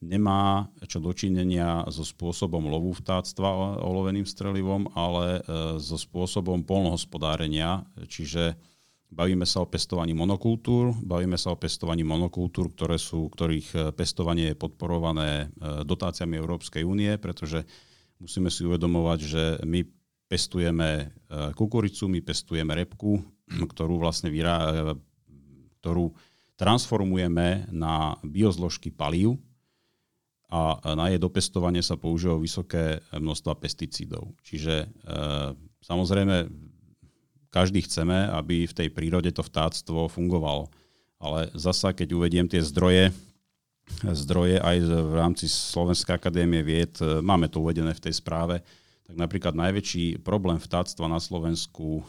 nemá 0.03 0.67
čo 0.83 0.99
dočinenia 0.99 1.87
so 1.87 2.03
spôsobom 2.03 2.67
lovu 2.67 2.91
vtáctva 2.91 3.79
oloveným 3.79 4.27
strelivom, 4.27 4.91
ale 4.93 5.39
so 5.79 5.95
spôsobom 5.95 6.67
polnohospodárenia, 6.67 7.87
čiže 8.11 8.59
Bavíme 9.13 9.45
sa 9.45 9.61
o 9.61 9.69
pestovaní 9.69 10.17
monokultúr, 10.17 10.97
bavíme 11.05 11.37
sa 11.37 11.53
o 11.53 11.57
pestovaní 11.61 12.01
monokultúr, 12.01 12.73
ktoré 12.73 12.97
sú, 12.97 13.29
ktorých 13.29 13.67
e, 13.69 13.77
pestovanie 13.93 14.51
je 14.51 14.57
podporované 14.57 15.29
e, 15.45 15.85
dotáciami 15.85 16.33
Európskej 16.33 16.81
únie, 16.81 17.13
pretože 17.21 17.61
musíme 18.17 18.49
si 18.49 18.65
uvedomovať, 18.65 19.19
že 19.21 19.43
my 19.69 19.85
pestujeme 20.25 20.89
e, 20.89 21.05
kukuricu, 21.53 22.09
my 22.09 22.25
pestujeme 22.25 22.73
repku, 22.73 23.21
ktorú 23.77 24.01
vlastne 24.01 24.33
vyrá, 24.33 24.89
ktorú 25.85 26.09
transformujeme 26.57 27.69
na 27.69 28.17
biozložky 28.25 28.89
palív 28.89 29.37
a 30.53 30.77
na 30.93 31.09
jej 31.09 31.17
dopestovanie 31.17 31.81
sa 31.81 31.97
používajú 31.97 32.37
vysoké 32.37 33.01
množstva 33.09 33.57
pesticídov. 33.57 34.37
Čiže 34.45 34.85
samozrejme 35.81 36.45
každý 37.49 37.81
chceme, 37.81 38.29
aby 38.29 38.69
v 38.69 38.77
tej 38.77 38.93
prírode 38.93 39.33
to 39.33 39.41
vtáctvo 39.41 40.05
fungovalo. 40.13 40.69
Ale 41.17 41.49
zasa, 41.57 41.89
keď 41.89 42.13
uvediem 42.13 42.45
tie 42.45 42.61
zdroje, 42.61 43.09
zdroje 44.01 44.61
aj 44.61 44.77
v 44.85 45.13
rámci 45.17 45.45
Slovenskej 45.49 46.21
akadémie 46.21 46.61
vied, 46.61 47.01
máme 47.01 47.49
to 47.49 47.61
uvedené 47.61 47.93
v 47.97 48.03
tej 48.09 48.21
správe, 48.21 48.61
tak 49.03 49.15
napríklad 49.17 49.53
najväčší 49.53 50.23
problém 50.23 50.57
vtáctva 50.57 51.11
na 51.11 51.19
Slovensku 51.19 51.99
e, 51.99 52.03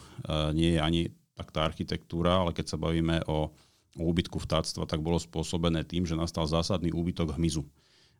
nie 0.55 0.75
je 0.75 0.79
ani 0.79 1.01
tak 1.35 1.51
tá 1.51 1.67
architektúra, 1.67 2.39
ale 2.39 2.55
keď 2.55 2.71
sa 2.71 2.77
bavíme 2.79 3.19
o, 3.27 3.51
o 3.99 4.03
úbytku 4.07 4.39
vtáctva, 4.39 4.87
tak 4.87 5.03
bolo 5.03 5.19
spôsobené 5.19 5.83
tým, 5.83 6.07
že 6.07 6.15
nastal 6.15 6.47
zásadný 6.47 6.95
úbytok 6.95 7.35
hmyzu. 7.35 7.67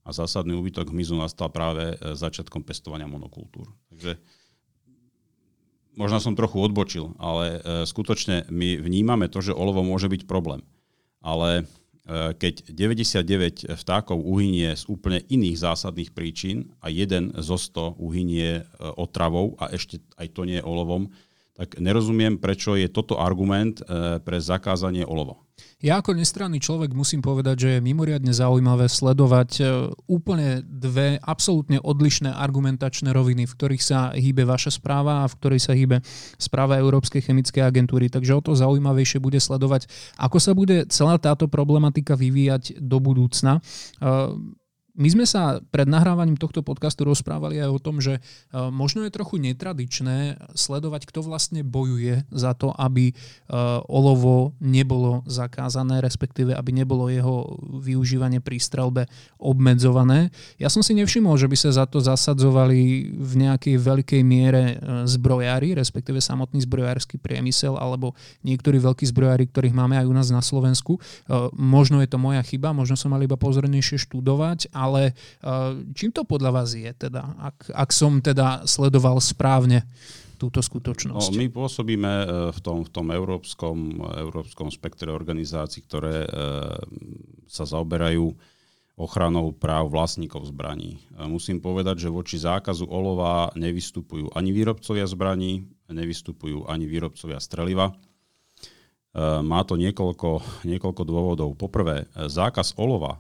A 0.06 0.14
zásadný 0.14 0.54
úbytok 0.54 0.94
hmyzu 0.94 1.18
nastal 1.18 1.50
práve 1.50 1.98
e, 1.98 2.14
začiatkom 2.14 2.62
pestovania 2.62 3.10
monokultúr. 3.10 3.66
Takže 3.90 4.22
možno 5.98 6.22
som 6.22 6.38
trochu 6.38 6.62
odbočil, 6.62 7.18
ale 7.18 7.58
e, 7.58 7.60
skutočne 7.90 8.46
my 8.54 8.78
vnímame 8.78 9.26
to, 9.28 9.42
že 9.42 9.58
olovo 9.58 9.82
môže 9.82 10.06
byť 10.06 10.30
problém. 10.30 10.62
Ale 11.26 11.66
e, 12.06 12.38
keď 12.38 12.70
99 12.70 13.74
vtákov 13.82 14.22
uhynie 14.22 14.78
z 14.78 14.86
úplne 14.86 15.26
iných 15.26 15.58
zásadných 15.58 16.14
príčin 16.14 16.70
a 16.86 16.94
jeden 16.94 17.34
zo 17.42 17.58
100 17.58 17.98
uhynie 17.98 18.62
otravou 18.78 19.58
a 19.58 19.74
ešte 19.74 20.06
aj 20.22 20.38
to 20.38 20.46
nie 20.46 20.62
je 20.62 20.68
olovom, 20.70 21.10
tak 21.56 21.80
nerozumiem, 21.80 22.36
prečo 22.36 22.76
je 22.76 22.92
toto 22.92 23.16
argument 23.16 23.80
pre 24.28 24.38
zakázanie 24.44 25.08
olova. 25.08 25.40
Ja 25.80 26.04
ako 26.04 26.16
nestranný 26.16 26.60
človek 26.60 26.92
musím 26.92 27.24
povedať, 27.24 27.56
že 27.60 27.70
je 27.78 27.86
mimoriadne 27.86 28.32
zaujímavé 28.36 28.92
sledovať 28.92 29.50
e, 29.60 29.64
úplne 30.08 30.64
dve 30.68 31.16
absolútne 31.24 31.80
odlišné 31.80 32.32
argumentačné 32.32 33.16
roviny, 33.16 33.48
v 33.48 33.56
ktorých 33.56 33.84
sa 33.84 34.12
hýbe 34.12 34.44
vaša 34.44 34.82
správa 34.82 35.24
a 35.24 35.30
v 35.32 35.38
ktorej 35.40 35.62
sa 35.64 35.72
hýbe 35.72 36.04
správa 36.36 36.80
Európskej 36.80 37.24
chemickej 37.28 37.64
agentúry. 37.64 38.12
Takže 38.12 38.36
o 38.36 38.42
to 38.44 38.52
zaujímavejšie 38.56 39.24
bude 39.24 39.40
sledovať, 39.40 39.88
ako 40.20 40.38
sa 40.44 40.52
bude 40.52 40.92
celá 40.92 41.16
táto 41.20 41.48
problematika 41.48 42.20
vyvíjať 42.20 42.80
do 42.84 43.00
budúcna. 43.00 43.64
My 44.96 45.12
sme 45.12 45.28
sa 45.28 45.60
pred 45.76 45.84
nahrávaním 45.92 46.40
tohto 46.40 46.64
podcastu 46.64 47.04
rozprávali 47.04 47.60
aj 47.60 47.68
o 47.68 47.84
tom, 47.84 48.00
že 48.00 48.20
e, 48.20 48.22
možno 48.72 49.04
je 49.04 49.12
trochu 49.12 49.36
netradičné 49.44 50.40
sledovať, 50.56 51.04
kto 51.12 51.20
vlastne 51.20 51.68
bojuje 51.68 52.24
za 52.32 52.56
to, 52.56 52.72
aby 52.72 53.12
e, 53.12 53.14
olovo 53.92 54.56
nebolo 54.64 55.20
zakázané, 55.28 56.00
respektíve 56.00 56.56
aby 56.56 56.72
nebolo 56.72 57.12
jeho 57.12 57.60
využívanie 57.84 58.40
pri 58.40 58.56
strelbe 58.56 59.04
obmedzované. 59.36 60.32
Ja 60.56 60.72
som 60.72 60.80
si 60.80 60.96
nevšimol, 60.96 61.36
že 61.36 61.52
by 61.52 61.58
sa 61.60 61.76
za 61.76 61.86
to 61.92 62.00
zasadzovali 62.00 63.12
v 63.20 63.34
nejakej 63.36 63.76
veľkej 63.76 64.22
miere 64.24 64.64
e, 64.64 65.04
zbrojári, 65.12 65.76
respektíve 65.76 66.24
samotný 66.24 66.64
zbrojársky 66.64 67.20
priemysel 67.20 67.76
alebo 67.76 68.16
niektorí 68.48 68.80
veľkí 68.80 69.04
zbrojári, 69.12 69.52
ktorých 69.52 69.76
máme 69.76 70.00
aj 70.00 70.08
u 70.08 70.14
nás 70.16 70.32
na 70.32 70.40
Slovensku. 70.40 70.98
Možno 71.52 72.00
je 72.00 72.08
to 72.08 72.16
moja 72.16 72.40
chyba, 72.48 72.72
možno 72.72 72.96
som 72.96 73.12
mal 73.12 73.20
iba 73.20 73.36
pozornejšie 73.36 74.00
študovať, 74.00 74.72
ale 74.86 75.12
eh, 75.12 75.72
čím 75.98 76.14
to 76.14 76.22
podľa 76.24 76.52
vás 76.62 76.78
je, 76.78 76.90
teda, 76.94 77.26
ak, 77.42 77.74
ak 77.74 77.90
som 77.90 78.22
teda 78.22 78.64
sledoval 78.70 79.18
správne 79.18 79.84
túto 80.38 80.60
skutočnosť? 80.60 81.32
No, 81.34 81.40
my 81.42 81.48
pôsobíme 81.50 82.14
eh, 82.22 82.28
v 82.54 82.60
tom, 82.62 82.86
v 82.86 82.90
tom 82.94 83.08
európskom, 83.10 83.78
európskom 84.22 84.70
spektre 84.70 85.10
organizácií, 85.10 85.82
ktoré 85.84 86.24
eh, 86.24 86.30
sa 87.50 87.66
zaoberajú 87.66 88.30
ochranou 88.96 89.52
práv 89.52 89.92
vlastníkov 89.92 90.48
zbraní. 90.56 90.96
Musím 91.28 91.60
povedať, 91.60 92.08
že 92.08 92.16
voči 92.16 92.40
zákazu 92.40 92.88
olova 92.88 93.52
nevystupujú 93.52 94.32
ani 94.32 94.56
výrobcovia 94.56 95.04
zbraní, 95.04 95.68
nevystupujú 95.92 96.64
ani 96.72 96.88
výrobcovia 96.88 97.44
streliva. 97.44 97.92
Má 99.44 99.62
to 99.68 99.76
niekoľko, 99.76 100.64
niekoľko 100.64 101.04
dôvodov. 101.04 101.60
Poprvé, 101.60 102.08
zákaz 102.16 102.80
olova 102.80 103.20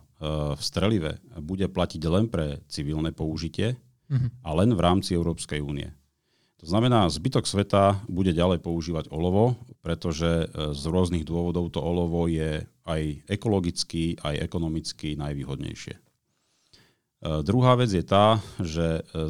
v 0.55 0.61
strelive 0.61 1.21
bude 1.37 1.69
platiť 1.69 2.01
len 2.09 2.25
pre 2.25 2.65
civilné 2.65 3.13
použitie 3.13 3.77
mm-hmm. 4.09 4.41
a 4.41 4.49
len 4.57 4.73
v 4.73 4.81
rámci 4.81 5.13
Európskej 5.13 5.61
únie. 5.61 5.93
To 6.63 6.73
znamená, 6.73 7.05
zbytok 7.11 7.45
sveta 7.45 8.01
bude 8.09 8.33
ďalej 8.33 8.63
používať 8.63 9.13
olovo, 9.13 9.53
pretože 9.85 10.49
e, 10.49 10.73
z 10.73 10.83
rôznych 10.89 11.21
dôvodov 11.21 11.69
to 11.69 11.77
olovo 11.77 12.25
je 12.25 12.65
aj 12.89 13.21
ekologicky, 13.29 14.17
aj 14.23 14.39
ekonomicky 14.39 15.13
najvýhodnejšie. 15.13 15.93
E, 15.93 16.01
druhá 17.45 17.77
vec 17.77 17.93
je 17.93 18.01
tá, 18.01 18.41
že 18.57 18.97
e, 18.97 19.21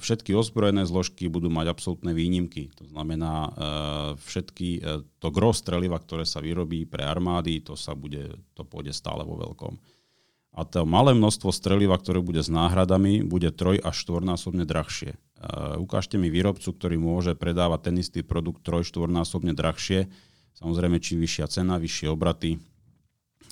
všetky 0.00 0.32
ozbrojené 0.32 0.88
zložky 0.88 1.28
budú 1.28 1.52
mať 1.52 1.66
absolútne 1.66 2.16
výnimky. 2.16 2.72
To 2.80 2.88
znamená, 2.88 3.52
všetky 4.16 4.80
to 5.18 5.28
gro 5.28 5.52
streliva, 5.52 6.00
ktoré 6.00 6.24
sa 6.24 6.40
vyrobí 6.40 6.88
pre 6.88 7.04
armády, 7.04 7.60
to 7.60 7.76
sa 7.76 7.92
bude, 7.92 8.32
to 8.56 8.62
pôjde 8.64 8.96
stále 8.96 9.26
vo 9.28 9.36
veľkom 9.36 9.97
a 10.58 10.66
to 10.66 10.82
malé 10.82 11.14
množstvo 11.14 11.54
streliva, 11.54 11.94
ktoré 11.94 12.18
bude 12.18 12.42
s 12.42 12.50
náhradami, 12.50 13.22
bude 13.22 13.54
troj 13.54 13.78
až 13.78 13.94
štvornásobne 14.02 14.66
drahšie. 14.66 15.14
Ukážte 15.78 16.18
mi 16.18 16.34
výrobcu, 16.34 16.74
ktorý 16.74 16.98
môže 16.98 17.38
predávať 17.38 17.86
ten 17.86 17.94
istý 18.02 18.26
produkt 18.26 18.66
troj, 18.66 18.82
štvornásobne 18.82 19.54
drahšie. 19.54 20.10
Samozrejme, 20.58 20.98
či 20.98 21.14
vyššia 21.14 21.46
cena, 21.46 21.78
vyššie 21.78 22.10
obraty, 22.10 22.58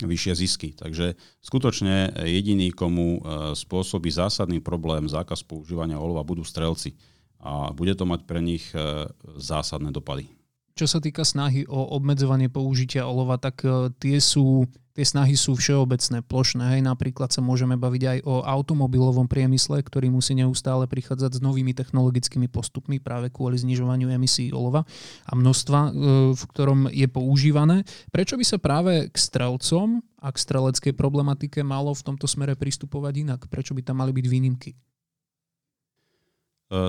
vyššie 0.03 0.33
zisky. 0.35 0.69
Takže 0.75 1.15
skutočne 1.39 2.11
jediný, 2.27 2.75
komu 2.75 3.17
uh, 3.17 3.19
spôsobí 3.55 4.11
zásadný 4.11 4.59
problém 4.59 5.07
zákaz 5.07 5.47
používania 5.47 5.97
olova, 5.97 6.27
budú 6.27 6.43
strelci. 6.43 6.99
A 7.39 7.71
bude 7.71 7.95
to 7.95 8.03
mať 8.03 8.27
pre 8.27 8.43
nich 8.43 8.67
uh, 8.75 9.07
zásadné 9.39 9.95
dopady. 9.95 10.36
Čo 10.77 10.85
sa 10.85 10.99
týka 11.01 11.25
snahy 11.25 11.65
o 11.65 11.97
obmedzovanie 11.97 12.53
použitia 12.53 13.09
olova, 13.09 13.41
tak 13.41 13.65
tie 13.97 14.21
sú 14.21 14.69
Tie 14.97 15.05
snahy 15.05 15.37
sú 15.37 15.53
všeobecné, 15.53 16.25
plošné. 16.25 16.73
Hej. 16.73 16.81
Napríklad 16.81 17.29
sa 17.29 17.37
môžeme 17.37 17.77
baviť 17.77 18.03
aj 18.17 18.19
o 18.25 18.41
automobilovom 18.41 19.29
priemysle, 19.29 19.85
ktorý 19.85 20.09
musí 20.09 20.33
neustále 20.33 20.89
prichádzať 20.89 21.37
s 21.37 21.39
novými 21.45 21.77
technologickými 21.77 22.49
postupmi 22.49 22.97
práve 22.97 23.29
kvôli 23.29 23.61
znižovaniu 23.61 24.09
emisí 24.09 24.49
olova 24.49 24.89
a 25.29 25.37
množstva, 25.37 25.79
e, 25.85 25.89
v 26.33 26.43
ktorom 26.49 26.89
je 26.89 27.05
používané. 27.13 27.85
Prečo 28.09 28.41
by 28.41 28.45
sa 28.49 28.57
práve 28.57 29.13
k 29.13 29.15
strelcom 29.21 30.01
a 30.17 30.33
k 30.33 30.41
streleckej 30.41 30.97
problematike 30.97 31.61
malo 31.61 31.93
v 31.93 32.01
tomto 32.01 32.25
smere 32.25 32.57
pristupovať 32.57 33.13
inak? 33.21 33.45
Prečo 33.53 33.77
by 33.77 33.85
tam 33.85 34.01
mali 34.01 34.09
byť 34.17 34.25
výnimky? 34.25 34.73
E, 34.73 34.77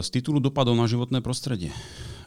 z 0.00 0.08
titulu 0.08 0.40
dopadov 0.40 0.72
na 0.80 0.88
životné 0.88 1.20
prostredie. 1.20 1.76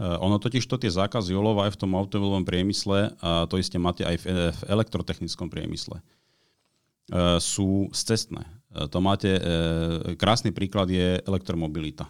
E, 0.02 0.18
ono 0.18 0.42
totiž 0.42 0.66
to 0.66 0.82
tie 0.82 0.90
zákazy 0.90 1.38
olova 1.38 1.70
aj 1.70 1.78
v 1.78 1.80
tom 1.86 1.94
automobilovom 1.94 2.42
priemysle, 2.42 3.14
a 3.22 3.46
to 3.46 3.62
isté 3.62 3.78
máte 3.78 4.02
aj 4.02 4.18
v, 4.18 4.26
v 4.50 4.62
elektrotechnickom 4.66 5.54
priemysle, 5.54 6.02
e, 6.02 6.04
sú 7.38 7.94
cestné. 7.94 8.42
To 8.72 9.04
máte, 9.04 9.28
krásny 10.16 10.56
príklad 10.56 10.88
je 10.88 11.20
elektromobilita. 11.28 12.08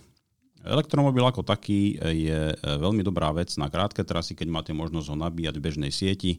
Elektromobil 0.62 1.26
ako 1.26 1.42
taký 1.42 1.98
je 1.98 2.54
veľmi 2.62 3.02
dobrá 3.02 3.34
vec 3.34 3.50
na 3.58 3.66
krátke 3.66 4.06
trasy, 4.06 4.38
keď 4.38 4.62
máte 4.62 4.70
možnosť 4.70 5.10
ho 5.10 5.18
nabíjať 5.18 5.58
v 5.58 5.66
bežnej 5.66 5.90
sieti, 5.90 6.38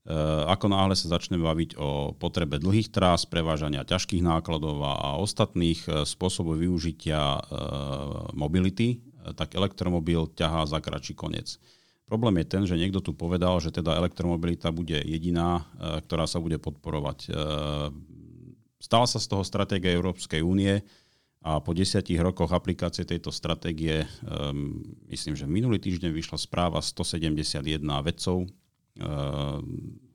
Eh, 0.00 0.42
ako 0.48 0.72
náhle 0.72 0.96
sa 0.96 1.12
začneme 1.12 1.44
baviť 1.44 1.76
o 1.76 2.16
potrebe 2.16 2.56
dlhých 2.56 2.88
trás, 2.88 3.28
prevážania 3.28 3.84
ťažkých 3.84 4.24
nákladov 4.24 4.80
a 4.80 5.20
ostatných 5.20 5.84
eh, 5.84 6.08
spôsobov 6.08 6.56
využitia 6.56 7.20
eh, 7.20 7.40
mobility, 8.32 9.04
tak 9.34 9.54
elektromobil 9.54 10.30
ťahá 10.34 10.66
za 10.66 10.78
kratší 10.82 11.14
koniec. 11.18 11.60
Problém 12.10 12.42
je 12.42 12.46
ten, 12.50 12.62
že 12.66 12.74
niekto 12.74 12.98
tu 12.98 13.14
povedal, 13.14 13.62
že 13.62 13.70
teda 13.70 13.94
elektromobilita 13.94 14.74
bude 14.74 14.98
jediná, 14.98 15.62
ktorá 15.78 16.26
sa 16.26 16.42
bude 16.42 16.58
podporovať. 16.58 17.30
Stala 18.82 19.06
sa 19.06 19.22
z 19.22 19.30
toho 19.30 19.46
stratégia 19.46 19.94
Európskej 19.94 20.42
únie 20.42 20.82
a 21.40 21.62
po 21.62 21.70
desiatich 21.70 22.18
rokoch 22.18 22.50
aplikácie 22.50 23.06
tejto 23.06 23.30
stratégie, 23.30 24.02
myslím, 25.06 25.38
že 25.38 25.46
minulý 25.46 25.78
týždeň 25.78 26.10
vyšla 26.10 26.36
správa 26.36 26.82
171 26.82 27.62
vedcov 28.02 28.50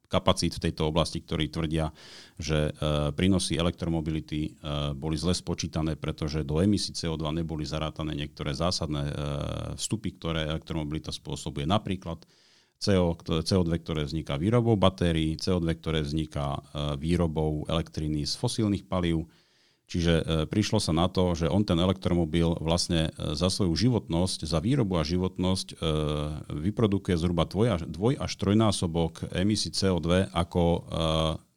kapacít 0.08 0.56
v 0.58 0.70
tejto 0.70 0.90
oblasti, 0.90 1.22
ktorí 1.22 1.50
tvrdia, 1.50 1.92
že 2.40 2.72
ehm, 2.72 3.12
prínosy 3.16 3.58
elektromobility 3.60 4.52
ehm, 4.52 4.98
boli 4.98 5.16
zle 5.20 5.34
spočítané, 5.36 5.96
pretože 6.00 6.46
do 6.48 6.62
emisí 6.62 6.96
CO2 6.96 7.44
neboli 7.44 7.68
zarátané 7.68 8.16
niektoré 8.16 8.54
zásadné 8.56 9.08
vstupy, 9.76 10.10
ktoré 10.16 10.42
elektromobilita 10.48 11.12
spôsobuje. 11.12 11.68
Napríklad 11.68 12.24
CO, 12.76 13.16
CO2, 13.18 13.72
ktoré 13.82 14.02
vzniká 14.06 14.36
výrobou 14.36 14.76
batérií, 14.76 15.40
CO2, 15.40 15.68
ktoré 15.80 16.00
vzniká 16.04 16.60
výrobou 17.00 17.64
elektriny 17.66 18.28
z 18.28 18.36
fosílnych 18.36 18.86
palív, 18.86 19.26
Čiže 19.86 20.14
e, 20.18 20.24
prišlo 20.50 20.82
sa 20.82 20.98
na 20.98 21.06
to, 21.06 21.38
že 21.38 21.46
on 21.46 21.62
ten 21.62 21.78
elektromobil 21.78 22.58
vlastne 22.58 23.14
e, 23.14 23.38
za 23.38 23.54
svoju 23.54 23.78
životnosť, 23.78 24.50
za 24.50 24.58
výrobu 24.58 24.98
a 24.98 25.06
životnosť 25.06 25.68
e, 25.72 25.76
vyprodukuje 26.66 27.14
zhruba 27.14 27.46
dvoj, 27.46 28.18
až 28.18 28.32
trojnásobok 28.42 29.30
emisí 29.38 29.70
CO2 29.70 30.34
ako 30.34 30.90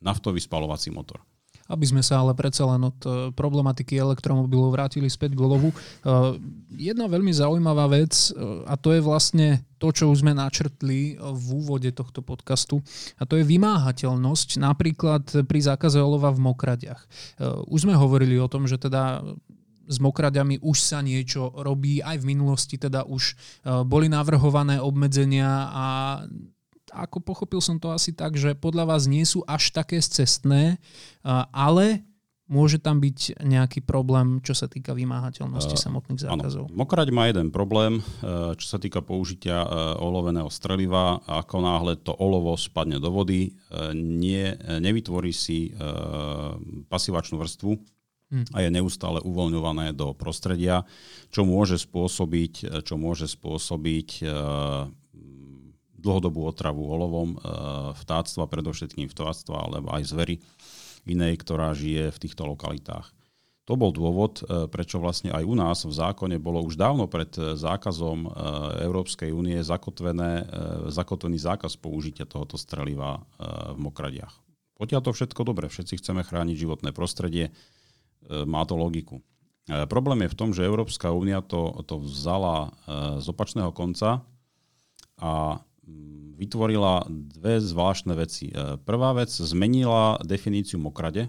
naftový 0.04 0.38
spalovací 0.38 0.92
motor. 0.92 1.24
Aby 1.68 1.84
sme 1.84 2.00
sa 2.00 2.24
ale 2.24 2.32
predsa 2.32 2.64
len 2.64 2.80
od 2.80 2.98
e, 3.04 3.28
problematiky 3.36 4.00
elektromobilov 4.00 4.72
vrátili 4.72 5.12
späť 5.12 5.36
k 5.36 5.44
olovu. 5.44 5.68
E, 5.68 5.74
jedna 6.80 7.04
veľmi 7.04 7.28
zaujímavá 7.28 7.92
vec, 7.92 8.32
e, 8.32 8.64
a 8.64 8.74
to 8.80 8.96
je 8.96 9.04
vlastne 9.04 9.60
to, 9.76 9.92
čo 9.92 10.08
už 10.08 10.24
sme 10.24 10.32
načrtli 10.32 11.20
v 11.20 11.46
úvode 11.52 11.92
tohto 11.92 12.24
podcastu, 12.24 12.80
a 13.20 13.28
to 13.28 13.36
je 13.36 13.44
vymáhateľnosť 13.44 14.58
napríklad 14.64 15.44
pri 15.44 15.60
zákaze 15.62 16.02
olova 16.02 16.34
v 16.34 16.42
mokradiach. 16.50 17.00
Už 17.70 17.86
sme 17.86 17.94
hovorili 17.94 18.42
o 18.42 18.50
tom, 18.50 18.66
že 18.66 18.74
teda 18.74 19.22
s 19.86 19.96
mokraďami 20.02 20.58
už 20.66 20.82
sa 20.82 20.98
niečo 20.98 21.54
robí, 21.62 22.02
aj 22.02 22.18
v 22.18 22.28
minulosti 22.34 22.74
teda 22.74 23.06
už 23.06 23.38
boli 23.86 24.10
navrhované 24.10 24.82
obmedzenia 24.82 25.70
a 25.70 25.86
ako 26.92 27.20
pochopil 27.20 27.60
som 27.60 27.76
to 27.76 27.92
asi 27.92 28.14
tak, 28.14 28.34
že 28.38 28.56
podľa 28.56 28.84
vás 28.94 29.06
nie 29.06 29.26
sú 29.26 29.44
až 29.44 29.70
také 29.70 30.00
cestné, 30.00 30.80
ale 31.52 32.08
môže 32.48 32.80
tam 32.80 32.98
byť 32.98 33.44
nejaký 33.44 33.84
problém, 33.84 34.40
čo 34.40 34.56
sa 34.56 34.66
týka 34.66 34.96
vymáhateľnosti 34.96 35.76
uh, 35.76 35.82
samotných 35.84 36.20
zákazov. 36.24 36.64
Áno. 36.66 36.74
Mokrať 36.74 37.08
má 37.12 37.28
jeden 37.28 37.52
problém, 37.52 38.00
e, 38.00 38.02
čo 38.56 38.66
sa 38.66 38.80
týka 38.80 39.04
použitia 39.04 39.62
e, 39.62 39.68
oloveného 40.00 40.48
streliva. 40.48 41.20
Ako 41.28 41.60
náhle 41.60 42.00
to 42.00 42.16
olovo 42.16 42.56
spadne 42.56 42.96
do 42.96 43.12
vody, 43.12 43.52
e, 43.52 43.92
nie, 43.92 44.48
nevytvorí 44.80 45.30
si 45.30 45.70
pasivačnú 46.88 47.36
vrstvu, 47.36 47.76
hmm. 48.32 48.56
a 48.56 48.64
je 48.64 48.68
neustále 48.72 49.20
uvoľňované 49.20 49.92
do 49.92 50.16
prostredia, 50.16 50.88
čo 51.28 51.44
môže 51.44 51.76
spôsobiť, 51.76 52.80
čo 52.80 52.94
môže 52.96 53.28
spôsobiť 53.28 54.24
dlhodobú 55.98 56.46
otravu 56.46 56.86
olovom 56.86 57.34
vtáctva, 57.98 58.46
predovšetkým 58.46 59.10
vtáctva, 59.10 59.66
alebo 59.66 59.90
aj 59.90 60.14
zvery 60.14 60.38
inej, 61.08 61.40
ktorá 61.42 61.74
žije 61.74 62.14
v 62.14 62.18
týchto 62.22 62.46
lokalitách. 62.46 63.18
To 63.68 63.76
bol 63.76 63.92
dôvod, 63.92 64.40
e, 64.40 64.64
prečo 64.72 64.96
vlastne 64.96 65.28
aj 65.28 65.44
u 65.44 65.52
nás 65.52 65.84
v 65.84 65.92
zákone 65.92 66.40
bolo 66.40 66.64
už 66.64 66.80
dávno 66.80 67.04
pred 67.04 67.28
e, 67.36 67.52
zákazom 67.52 68.24
e, 68.24 68.28
Európskej 68.88 69.28
únie 69.28 69.60
zakotvený 69.60 71.36
zákaz 71.36 71.76
použitia 71.76 72.24
tohoto 72.24 72.56
streliva 72.56 73.20
v 73.76 73.76
mokradiach. 73.76 74.32
Potiaľ 74.80 75.00
to 75.04 75.12
všetko 75.12 75.44
dobre, 75.44 75.68
všetci 75.68 76.00
chceme 76.00 76.24
chrániť 76.24 76.56
životné 76.56 76.90
prostredie, 76.96 77.52
má 78.28 78.62
to 78.62 78.78
logiku. 78.78 79.20
Problém 79.90 80.24
je 80.24 80.32
v 80.32 80.38
tom, 80.38 80.50
že 80.54 80.66
Európska 80.66 81.10
únia 81.10 81.42
to, 81.42 81.82
to 81.82 81.98
vzala 81.98 82.72
z 83.18 83.26
opačného 83.26 83.74
konca 83.74 84.22
a 85.18 85.60
vytvorila 86.38 87.02
dve 87.10 87.58
zvláštne 87.58 88.14
veci. 88.14 88.54
Prvá 88.86 89.10
vec, 89.18 89.28
zmenila 89.34 90.22
definíciu 90.22 90.78
mokrade, 90.78 91.26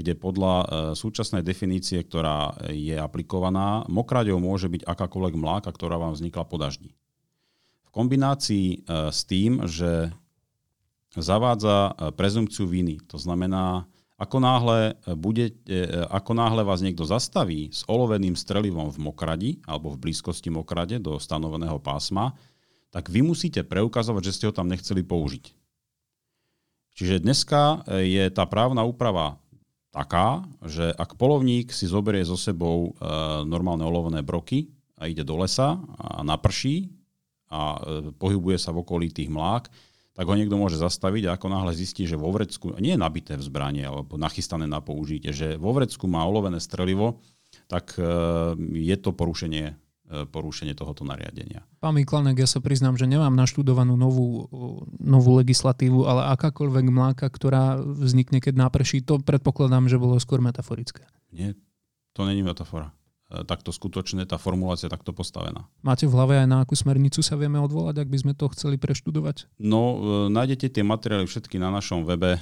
kde 0.00 0.14
podľa 0.14 0.54
e, 0.54 0.66
súčasnej 0.94 1.42
definície, 1.42 2.00
ktorá 2.00 2.54
je 2.70 2.94
aplikovaná, 2.94 3.82
mokraďou 3.90 4.38
môže 4.38 4.70
byť 4.70 4.86
akákoľvek 4.86 5.34
mláka, 5.34 5.70
ktorá 5.74 5.98
vám 5.98 6.14
vznikla 6.14 6.46
po 6.46 6.56
daždi. 6.56 6.94
V 7.84 7.90
kombinácii 7.90 8.66
e, 8.70 8.76
s 9.10 9.26
tým, 9.26 9.66
že 9.66 10.14
zavádza 11.12 11.90
e, 11.90 12.14
prezumciu 12.14 12.70
viny, 12.70 13.02
to 13.10 13.18
znamená, 13.18 13.90
ako 14.20 14.36
náhle, 14.36 15.00
bude, 15.16 15.48
ako 16.12 16.36
náhle 16.36 16.60
vás 16.60 16.84
niekto 16.84 17.08
zastaví 17.08 17.72
s 17.72 17.88
oloveným 17.88 18.36
strelivom 18.36 18.92
v 18.92 19.00
mokradi 19.00 19.50
alebo 19.64 19.96
v 19.96 20.00
blízkosti 20.04 20.52
mokrade 20.52 21.00
do 21.00 21.16
stanoveného 21.16 21.80
pásma, 21.80 22.36
tak 22.90 23.08
vy 23.08 23.22
musíte 23.22 23.62
preukazovať, 23.62 24.22
že 24.30 24.34
ste 24.34 24.44
ho 24.50 24.54
tam 24.54 24.66
nechceli 24.66 25.02
použiť. 25.06 25.44
Čiže 26.98 27.22
dneska 27.22 27.86
je 28.02 28.28
tá 28.34 28.44
právna 28.44 28.82
úprava 28.82 29.40
taká, 29.90 30.46
že 30.62 30.90
ak 30.94 31.18
polovník 31.18 31.74
si 31.74 31.90
zoberie 31.90 32.22
so 32.22 32.38
sebou 32.38 32.94
e, 32.94 33.10
normálne 33.46 33.82
olovené 33.82 34.22
broky 34.22 34.70
a 34.94 35.10
ide 35.10 35.26
do 35.26 35.34
lesa 35.38 35.82
a 35.98 36.22
naprší 36.22 36.94
a 37.50 37.74
e, 37.74 37.78
pohybuje 38.14 38.58
sa 38.58 38.70
v 38.70 38.86
okolí 38.86 39.10
tých 39.10 39.26
mlák, 39.30 39.66
tak 40.14 40.24
ho 40.26 40.34
niekto 40.38 40.54
môže 40.54 40.78
zastaviť 40.78 41.26
a 41.26 41.34
ako 41.34 41.46
náhle 41.50 41.74
zistí, 41.74 42.06
že 42.06 42.18
vo 42.18 42.30
vrecku, 42.30 42.78
nie 42.78 42.94
je 42.94 43.02
nabité 43.02 43.34
v 43.34 43.46
zbranie 43.46 43.82
alebo 43.82 44.14
nachystané 44.14 44.70
na 44.70 44.78
použitie, 44.78 45.34
že 45.34 45.58
vo 45.58 45.74
vrecku 45.74 46.06
má 46.06 46.22
olovené 46.22 46.62
strelivo, 46.62 47.18
tak 47.66 47.98
e, 47.98 48.02
je 48.78 48.96
to 48.98 49.10
porušenie 49.10 49.74
porušenie 50.10 50.74
tohoto 50.74 51.06
nariadenia. 51.06 51.62
Pán 51.78 51.94
Miklanek, 51.94 52.42
ja 52.42 52.48
sa 52.50 52.58
priznám, 52.58 52.98
že 52.98 53.06
nemám 53.06 53.32
naštudovanú 53.32 53.94
novú, 53.94 54.50
novú 54.98 55.30
legislatívu, 55.38 56.02
ale 56.04 56.34
akákoľvek 56.34 56.86
mláka, 56.90 57.26
ktorá 57.30 57.78
vznikne, 57.78 58.42
keď 58.42 58.68
náprší, 58.68 59.06
to 59.06 59.22
predpokladám, 59.22 59.86
že 59.86 60.02
bolo 60.02 60.18
skôr 60.18 60.42
metaforické. 60.42 61.06
Nie, 61.30 61.54
to 62.12 62.26
není 62.26 62.42
metafora. 62.42 62.90
E, 63.30 63.46
takto 63.46 63.70
skutočne 63.70 64.26
tá 64.26 64.34
formulácia 64.42 64.90
takto 64.90 65.14
postavená. 65.14 65.70
Máte 65.86 66.10
v 66.10 66.14
hlave 66.18 66.42
aj 66.42 66.48
na 66.50 66.58
akú 66.66 66.74
smernicu 66.74 67.22
sa 67.22 67.38
vieme 67.38 67.62
odvolať, 67.62 68.02
ak 68.02 68.08
by 68.10 68.18
sme 68.18 68.32
to 68.34 68.50
chceli 68.50 68.74
preštudovať? 68.74 69.46
No, 69.62 69.82
e, 69.94 69.96
nájdete 70.34 70.74
tie 70.74 70.82
materiály 70.82 71.30
všetky 71.30 71.62
na 71.62 71.70
našom 71.70 72.02
webe, 72.02 72.36
e, 72.36 72.40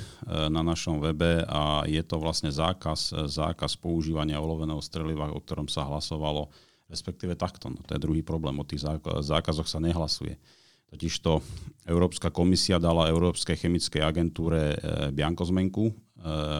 na 0.48 0.64
našom 0.64 1.04
webe 1.04 1.44
a 1.44 1.84
je 1.84 2.00
to 2.00 2.16
vlastne 2.16 2.48
zákaz, 2.48 3.28
zákaz 3.28 3.76
používania 3.76 4.40
oloveného 4.40 4.80
streliva, 4.80 5.28
o 5.28 5.40
ktorom 5.44 5.68
sa 5.68 5.84
hlasovalo 5.84 6.48
respektíve 6.88 7.36
takto. 7.36 7.68
No, 7.68 7.80
to 7.84 7.94
je 7.94 8.02
druhý 8.02 8.24
problém, 8.24 8.56
o 8.56 8.66
tých 8.66 8.84
zákazoch 9.22 9.68
sa 9.68 9.78
nehlasuje. 9.78 10.40
Totižto 10.88 11.44
Európska 11.84 12.32
komisia 12.32 12.80
dala 12.80 13.12
Európskej 13.12 13.60
chemickej 13.60 14.00
agentúre 14.00 14.72
e, 14.72 14.76
biankozmenku, 15.12 15.92
e, 15.92 15.94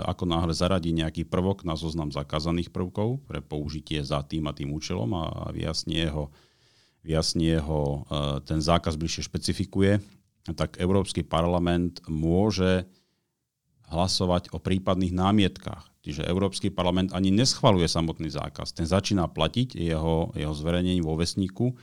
ako 0.05 0.29
náhle 0.29 0.53
zaradí 0.53 0.93
nejaký 0.93 1.25
prvok 1.25 1.65
na 1.65 1.81
zoznam 1.81 2.13
zakázaných 2.13 2.69
prvkov 2.69 3.25
pre 3.25 3.41
použitie 3.41 4.05
za 4.05 4.21
tým 4.21 4.45
a 4.45 4.53
tým 4.53 4.77
účelom 4.77 5.09
a 5.17 5.49
vyjasnie 5.49 6.13
ho, 6.13 6.29
vyjasnie 7.01 7.57
ho 7.57 8.05
e, 8.05 8.45
ten 8.45 8.61
zákaz 8.61 9.01
bližšie 9.01 9.25
špecifikuje, 9.25 9.97
tak 10.53 10.77
Európsky 10.77 11.25
parlament 11.25 12.05
môže 12.05 12.85
hlasovať 13.89 14.53
o 14.53 14.59
prípadných 14.61 15.13
námietkách. 15.13 15.89
Čiže 16.05 16.25
Európsky 16.25 16.73
parlament 16.73 17.13
ani 17.13 17.29
neschvaluje 17.29 17.85
samotný 17.85 18.33
zákaz. 18.33 18.73
Ten 18.73 18.89
začína 18.89 19.29
platiť 19.29 19.77
jeho, 19.77 20.33
jeho 20.33 20.55
zverejnení 20.57 21.05
vo 21.05 21.19
vesníku 21.19 21.73
uh, 21.73 21.77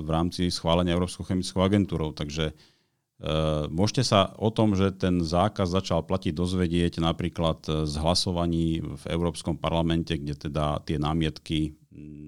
v 0.00 0.08
rámci 0.08 0.52
schválenia 0.52 0.92
Európskou 0.92 1.24
chemickou 1.24 1.64
agentúrou. 1.64 2.12
Takže 2.12 2.52
uh, 2.52 3.64
môžete 3.72 4.04
sa 4.04 4.34
o 4.36 4.52
tom, 4.52 4.76
že 4.76 4.92
ten 4.92 5.24
zákaz 5.24 5.72
začal 5.72 6.04
platiť, 6.04 6.36
dozvedieť 6.36 7.00
napríklad 7.00 7.88
z 7.88 7.94
hlasovaní 7.96 8.84
v 8.84 9.04
Európskom 9.08 9.56
parlamente, 9.56 10.20
kde 10.20 10.50
teda 10.50 10.84
tie 10.84 11.00
námietky 11.00 11.72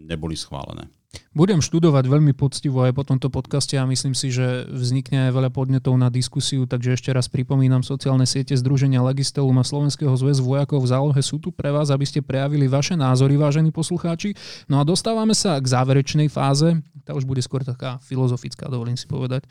neboli 0.06 0.38
schválené. 0.38 0.88
Budem 1.36 1.60
študovať 1.60 2.08
veľmi 2.08 2.32
poctivo 2.32 2.80
aj 2.88 2.96
po 2.96 3.04
tomto 3.04 3.28
podcaste 3.28 3.76
a 3.76 3.84
myslím 3.84 4.16
si, 4.16 4.32
že 4.32 4.64
vznikne 4.72 5.28
aj 5.28 5.36
veľa 5.36 5.50
podnetov 5.52 5.92
na 6.00 6.08
diskusiu, 6.08 6.64
takže 6.64 6.96
ešte 6.96 7.12
raz 7.12 7.28
pripomínam 7.28 7.84
sociálne 7.84 8.24
siete 8.24 8.56
Združenia 8.56 9.04
Legistelum 9.04 9.52
a 9.60 9.64
Slovenského 9.64 10.16
zväzu 10.16 10.40
vojakov 10.40 10.80
v 10.80 10.90
zálohe 10.96 11.20
sú 11.20 11.36
tu 11.36 11.52
pre 11.52 11.68
vás, 11.68 11.92
aby 11.92 12.08
ste 12.08 12.24
prejavili 12.24 12.64
vaše 12.72 12.96
názory, 12.96 13.36
vážení 13.36 13.68
poslucháči. 13.68 14.32
No 14.64 14.80
a 14.80 14.88
dostávame 14.88 15.36
sa 15.36 15.60
k 15.60 15.68
záverečnej 15.68 16.32
fáze, 16.32 16.80
tá 17.06 17.14
už 17.14 17.22
bude 17.22 17.38
skôr 17.38 17.62
taká 17.62 18.02
filozofická, 18.02 18.66
dovolím 18.66 18.98
si 18.98 19.06
povedať. 19.06 19.46
E, 19.46 19.48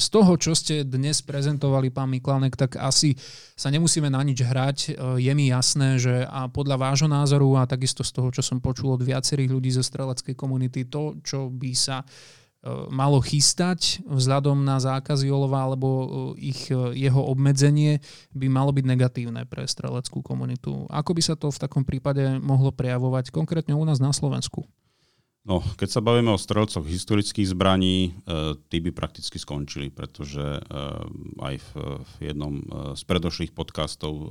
z 0.00 0.06
toho, 0.08 0.32
čo 0.40 0.56
ste 0.56 0.88
dnes 0.88 1.20
prezentovali, 1.20 1.92
pán 1.92 2.08
Miklanek, 2.08 2.56
tak 2.56 2.80
asi 2.80 3.12
sa 3.52 3.68
nemusíme 3.68 4.08
na 4.08 4.24
nič 4.24 4.40
hrať. 4.40 4.78
E, 4.88 4.90
je 5.20 5.32
mi 5.36 5.52
jasné, 5.52 6.00
že 6.00 6.24
a 6.24 6.48
podľa 6.48 6.80
vášho 6.80 7.12
názoru 7.12 7.60
a 7.60 7.68
takisto 7.68 8.00
z 8.00 8.16
toho, 8.16 8.32
čo 8.32 8.40
som 8.40 8.64
počul 8.64 8.96
od 8.96 9.04
viacerých 9.04 9.52
ľudí 9.52 9.68
zo 9.76 9.84
streleckej 9.84 10.32
komunity, 10.32 10.88
to, 10.88 11.20
čo 11.20 11.52
by 11.52 11.76
sa 11.76 12.00
e, 12.00 12.06
malo 12.88 13.20
chystať 13.20 14.00
vzhľadom 14.08 14.64
na 14.64 14.80
zákazy 14.80 15.28
olova 15.28 15.68
alebo 15.68 16.32
ich, 16.40 16.72
jeho 16.96 17.20
obmedzenie 17.28 18.00
by 18.32 18.48
malo 18.48 18.72
byť 18.72 18.84
negatívne 18.88 19.44
pre 19.44 19.68
streleckú 19.68 20.24
komunitu. 20.24 20.88
Ako 20.88 21.12
by 21.12 21.20
sa 21.20 21.36
to 21.36 21.52
v 21.52 21.60
takom 21.60 21.84
prípade 21.84 22.40
mohlo 22.40 22.72
prejavovať 22.72 23.28
konkrétne 23.28 23.76
u 23.76 23.84
nás 23.84 24.00
na 24.00 24.16
Slovensku? 24.16 24.64
No, 25.40 25.64
keď 25.80 25.88
sa 25.88 26.04
bavíme 26.04 26.36
o 26.36 26.38
strelcoch 26.38 26.84
historických 26.84 27.56
zbraní, 27.56 28.12
tí 28.68 28.76
by 28.84 28.92
prakticky 28.92 29.40
skončili, 29.40 29.88
pretože 29.88 30.60
aj 31.40 31.54
v, 31.56 31.70
jednom 32.20 32.60
z 32.92 33.02
predošlých 33.08 33.56
podcastov 33.56 34.28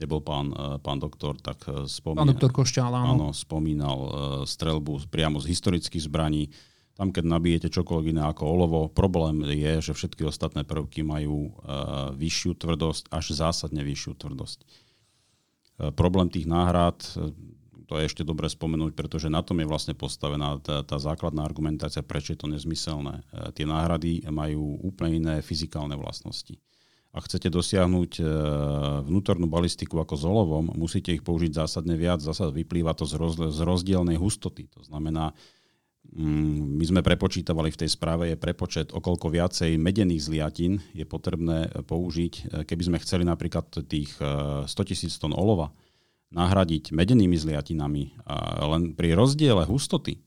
kde 0.00 0.08
bol 0.08 0.24
pán, 0.24 0.48
e, 0.48 0.80
pán 0.80 0.96
doktor, 0.96 1.36
tak 1.36 1.60
e, 1.68 1.84
spomínal, 1.84 2.24
pán 2.24 2.32
doktor 2.32 2.50
Košťál, 2.56 2.88
áno. 2.88 3.12
áno. 3.12 3.28
spomínal 3.36 3.98
strelbu 4.48 5.12
priamo 5.12 5.36
z 5.44 5.52
historických 5.52 6.08
zbraní. 6.08 6.48
Tam, 6.96 7.12
keď 7.12 7.28
nabijete 7.28 7.68
čokoľvek 7.68 8.16
iné 8.16 8.24
ako 8.24 8.42
olovo, 8.48 8.80
problém 8.88 9.44
je, 9.44 9.84
že 9.84 9.92
všetky 9.92 10.24
ostatné 10.24 10.64
prvky 10.64 11.04
majú 11.04 11.52
vyššiu 12.16 12.56
tvrdosť, 12.60 13.08
až 13.12 13.24
zásadne 13.32 13.80
vyššiu 13.80 14.12
tvrdosť. 14.20 14.58
Problém 15.96 16.28
tých 16.28 16.44
náhrad, 16.44 17.00
to 17.90 17.98
je 17.98 18.06
ešte 18.06 18.22
dobre 18.22 18.46
spomenúť, 18.46 18.94
pretože 18.94 19.26
na 19.26 19.42
tom 19.42 19.58
je 19.58 19.66
vlastne 19.66 19.98
postavená 19.98 20.62
tá, 20.62 20.86
tá 20.86 21.02
základná 21.02 21.42
argumentácia, 21.42 22.06
prečo 22.06 22.38
je 22.38 22.38
to 22.38 22.46
nezmyselné. 22.46 23.26
Uh, 23.34 23.50
tie 23.50 23.66
náhrady 23.66 24.22
majú 24.30 24.78
úplne 24.86 25.18
iné 25.18 25.34
fyzikálne 25.42 25.98
vlastnosti 25.98 26.54
ak 27.10 27.26
chcete 27.26 27.50
dosiahnuť 27.50 28.22
e, 28.22 28.24
vnútornú 29.02 29.50
balistiku 29.50 29.98
ako 29.98 30.14
s 30.14 30.22
olovom, 30.22 30.70
musíte 30.78 31.10
ich 31.10 31.26
použiť 31.26 31.58
zásadne 31.58 31.98
viac. 31.98 32.22
Zasa 32.22 32.54
vyplýva 32.54 32.94
to 32.94 33.02
z, 33.02 33.18
roz, 33.18 33.34
z 33.34 33.60
rozdielnej 33.66 34.14
hustoty. 34.14 34.70
To 34.78 34.86
znamená, 34.86 35.34
mm, 36.14 36.78
my 36.78 36.84
sme 36.86 37.00
prepočítavali 37.02 37.74
v 37.74 37.80
tej 37.82 37.90
správe, 37.90 38.30
je 38.30 38.38
prepočet, 38.38 38.94
okolko 38.94 39.26
viacej 39.26 39.74
medených 39.74 40.22
zliatín 40.22 40.78
je 40.94 41.02
potrebné 41.02 41.82
použiť. 41.82 42.34
E, 42.34 42.42
keby 42.62 42.82
sme 42.94 43.02
chceli 43.02 43.26
napríklad 43.26 43.90
tých 43.90 44.14
100 44.14 44.70
e, 44.70 44.86
tisíc 44.86 45.18
tón 45.18 45.34
olova 45.34 45.74
nahradiť 46.30 46.94
medenými 46.94 47.34
zliatinami, 47.34 48.22
len 48.62 48.94
pri 48.94 49.18
rozdiele 49.18 49.66
hustoty 49.66 50.22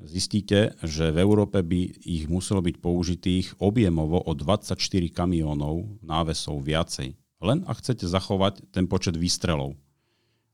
zistíte, 0.00 0.76
že 0.84 1.08
v 1.08 1.18
Európe 1.24 1.64
by 1.64 2.04
ich 2.04 2.28
muselo 2.28 2.60
byť 2.60 2.76
použitých 2.80 3.46
objemovo 3.60 4.20
o 4.20 4.32
24 4.36 4.76
kamiónov 5.12 5.88
návesov 6.04 6.60
viacej. 6.60 7.16
Len 7.40 7.64
ak 7.64 7.80
chcete 7.80 8.04
zachovať 8.04 8.72
ten 8.72 8.88
počet 8.88 9.16
výstrelov. 9.16 9.76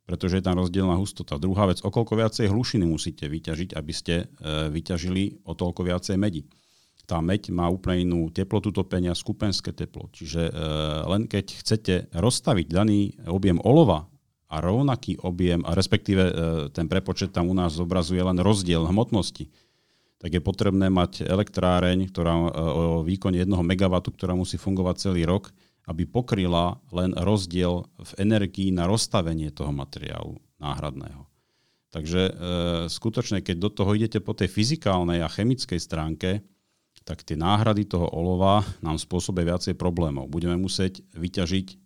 Pretože 0.03 0.43
je 0.43 0.45
tam 0.45 0.59
rozdielna 0.59 0.99
hustota. 0.99 1.39
Druhá 1.39 1.71
vec, 1.71 1.79
okolko 1.79 2.19
viacej 2.19 2.51
hlušiny 2.51 2.83
musíte 2.83 3.31
vyťažiť, 3.31 3.71
aby 3.79 3.93
ste 3.95 4.15
e, 4.19 4.25
vyťažili 4.75 5.47
o 5.47 5.55
toľko 5.55 5.87
viacej 5.87 6.19
medi. 6.19 6.43
tá 7.07 7.23
meď 7.23 7.55
má 7.55 7.71
úplne 7.71 8.07
inú 8.07 8.21
teplotu 8.35 8.75
topenia, 8.75 9.15
skupenské 9.15 9.71
teplo. 9.71 10.11
Čiže 10.11 10.51
e, 10.51 10.53
len 11.07 11.31
keď 11.31 11.47
chcete 11.55 11.95
rozstaviť 12.19 12.67
daný 12.67 13.15
objem 13.31 13.63
olova 13.63 14.11
a 14.53 14.61
rovnaký 14.61 15.17
objem, 15.25 15.65
a 15.65 15.73
respektíve 15.73 16.23
e, 16.29 16.33
ten 16.77 16.85
prepočet 16.85 17.33
tam 17.33 17.49
u 17.49 17.57
nás 17.57 17.73
zobrazuje 17.73 18.21
len 18.21 18.37
rozdiel 18.37 18.85
hmotnosti, 18.85 19.49
tak 20.21 20.37
je 20.37 20.45
potrebné 20.45 20.93
mať 20.93 21.25
elektráreň, 21.25 22.13
ktorá 22.13 22.35
e, 22.37 22.49
o 22.53 23.01
výkone 23.01 23.41
1 23.41 23.49
MW, 23.49 23.95
ktorá 24.13 24.37
musí 24.37 24.61
fungovať 24.61 25.09
celý 25.09 25.25
rok, 25.25 25.49
aby 25.89 26.05
pokryla 26.05 26.79
len 26.95 27.17
rozdiel 27.17 27.89
v 27.97 28.13
energii 28.21 28.71
na 28.71 28.87
rozstavenie 28.87 29.51
toho 29.51 29.73
materiálu 29.73 30.39
náhradného. 30.61 31.27
Takže 31.91 32.23
e, 32.29 32.33
skutočne, 32.93 33.41
keď 33.41 33.57
do 33.57 33.71
toho 33.73 33.91
idete 33.97 34.21
po 34.21 34.37
tej 34.37 34.53
fyzikálnej 34.53 35.25
a 35.25 35.33
chemickej 35.33 35.81
stránke, 35.81 36.45
tak 37.03 37.27
tie 37.27 37.35
náhrady 37.35 37.91
toho 37.91 38.07
olova 38.15 38.63
nám 38.79 38.95
spôsobia 38.95 39.43
viacej 39.43 39.75
problémov. 39.75 40.31
Budeme 40.31 40.55
musieť 40.55 41.03
vyťažiť 41.19 41.82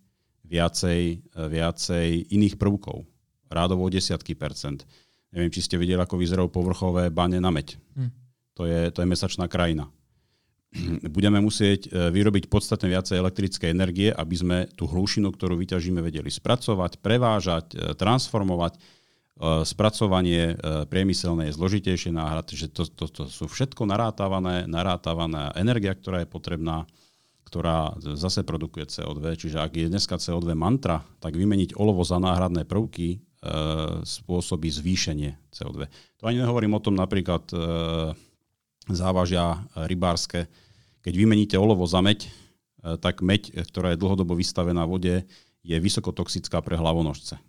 viacej, 0.47 1.01
e, 1.13 1.17
viacej 1.35 2.31
iných 2.31 2.55
prvkov. 2.55 3.03
Rádovo 3.47 3.87
desiatky 3.87 4.35
percent. 4.35 4.83
Neviem, 5.31 5.51
či 5.51 5.63
ste 5.63 5.75
videli, 5.75 5.99
ako 5.99 6.19
vyzerajú 6.19 6.47
povrchové 6.47 7.11
bane 7.11 7.39
na 7.39 7.51
meď. 7.51 7.75
Hm. 7.95 8.11
To, 8.57 8.63
je, 8.65 8.89
to 8.89 9.03
je 9.03 9.07
mesačná 9.07 9.45
krajina. 9.51 9.91
Budeme 11.15 11.43
musieť 11.43 11.87
e, 11.87 12.11
vyrobiť 12.11 12.47
podstatne 12.47 12.87
viacej 12.87 13.19
elektrickej 13.19 13.69
energie, 13.71 14.09
aby 14.11 14.35
sme 14.35 14.57
tú 14.73 14.87
hlušinu, 14.87 15.31
ktorú 15.35 15.59
vyťažíme, 15.59 15.99
vedeli 15.99 16.31
spracovať, 16.31 17.03
prevážať, 17.03 17.75
e, 17.75 17.93
transformovať 17.95 18.79
spracovanie 19.69 20.57
priemyselné 20.89 21.53
je 21.53 21.57
zložitejšie 21.61 22.09
náhrad, 22.09 22.49
že 22.49 22.73
to, 22.73 22.89
to, 22.89 23.05
to 23.05 23.23
sú 23.29 23.45
všetko 23.45 23.85
narátavané, 23.85 24.65
narátavaná 24.65 25.53
energia, 25.53 25.93
ktorá 25.93 26.25
je 26.25 26.29
potrebná, 26.33 26.89
ktorá 27.47 27.95
zase 28.19 28.43
produkuje 28.43 28.91
CO2. 28.91 29.39
Čiže 29.39 29.63
ak 29.63 29.71
je 29.79 29.87
dneska 29.87 30.19
CO2 30.19 30.51
mantra, 30.51 30.99
tak 31.23 31.39
vymeniť 31.39 31.79
olovo 31.79 32.03
za 32.03 32.19
náhradné 32.19 32.67
prvky 32.67 33.07
e, 33.15 33.17
spôsobí 34.03 34.67
zvýšenie 34.67 35.55
CO2. 35.55 35.87
To 36.19 36.27
ani 36.27 36.43
nehovorím 36.43 36.75
o 36.75 36.83
tom 36.83 36.99
napríklad 36.99 37.47
e, 37.55 37.57
závažia 38.91 39.63
rybárske. 39.79 40.51
Keď 40.99 41.13
vymeníte 41.15 41.55
olovo 41.55 41.87
za 41.87 42.03
meď, 42.03 42.27
e, 42.27 42.99
tak 42.99 43.23
meď, 43.23 43.63
ktorá 43.71 43.95
je 43.95 44.01
dlhodobo 44.03 44.35
vystavená 44.35 44.83
vode, 44.83 45.23
je 45.63 45.77
vysokotoxická 45.79 46.59
pre 46.59 46.75
hlavonožce. 46.75 47.39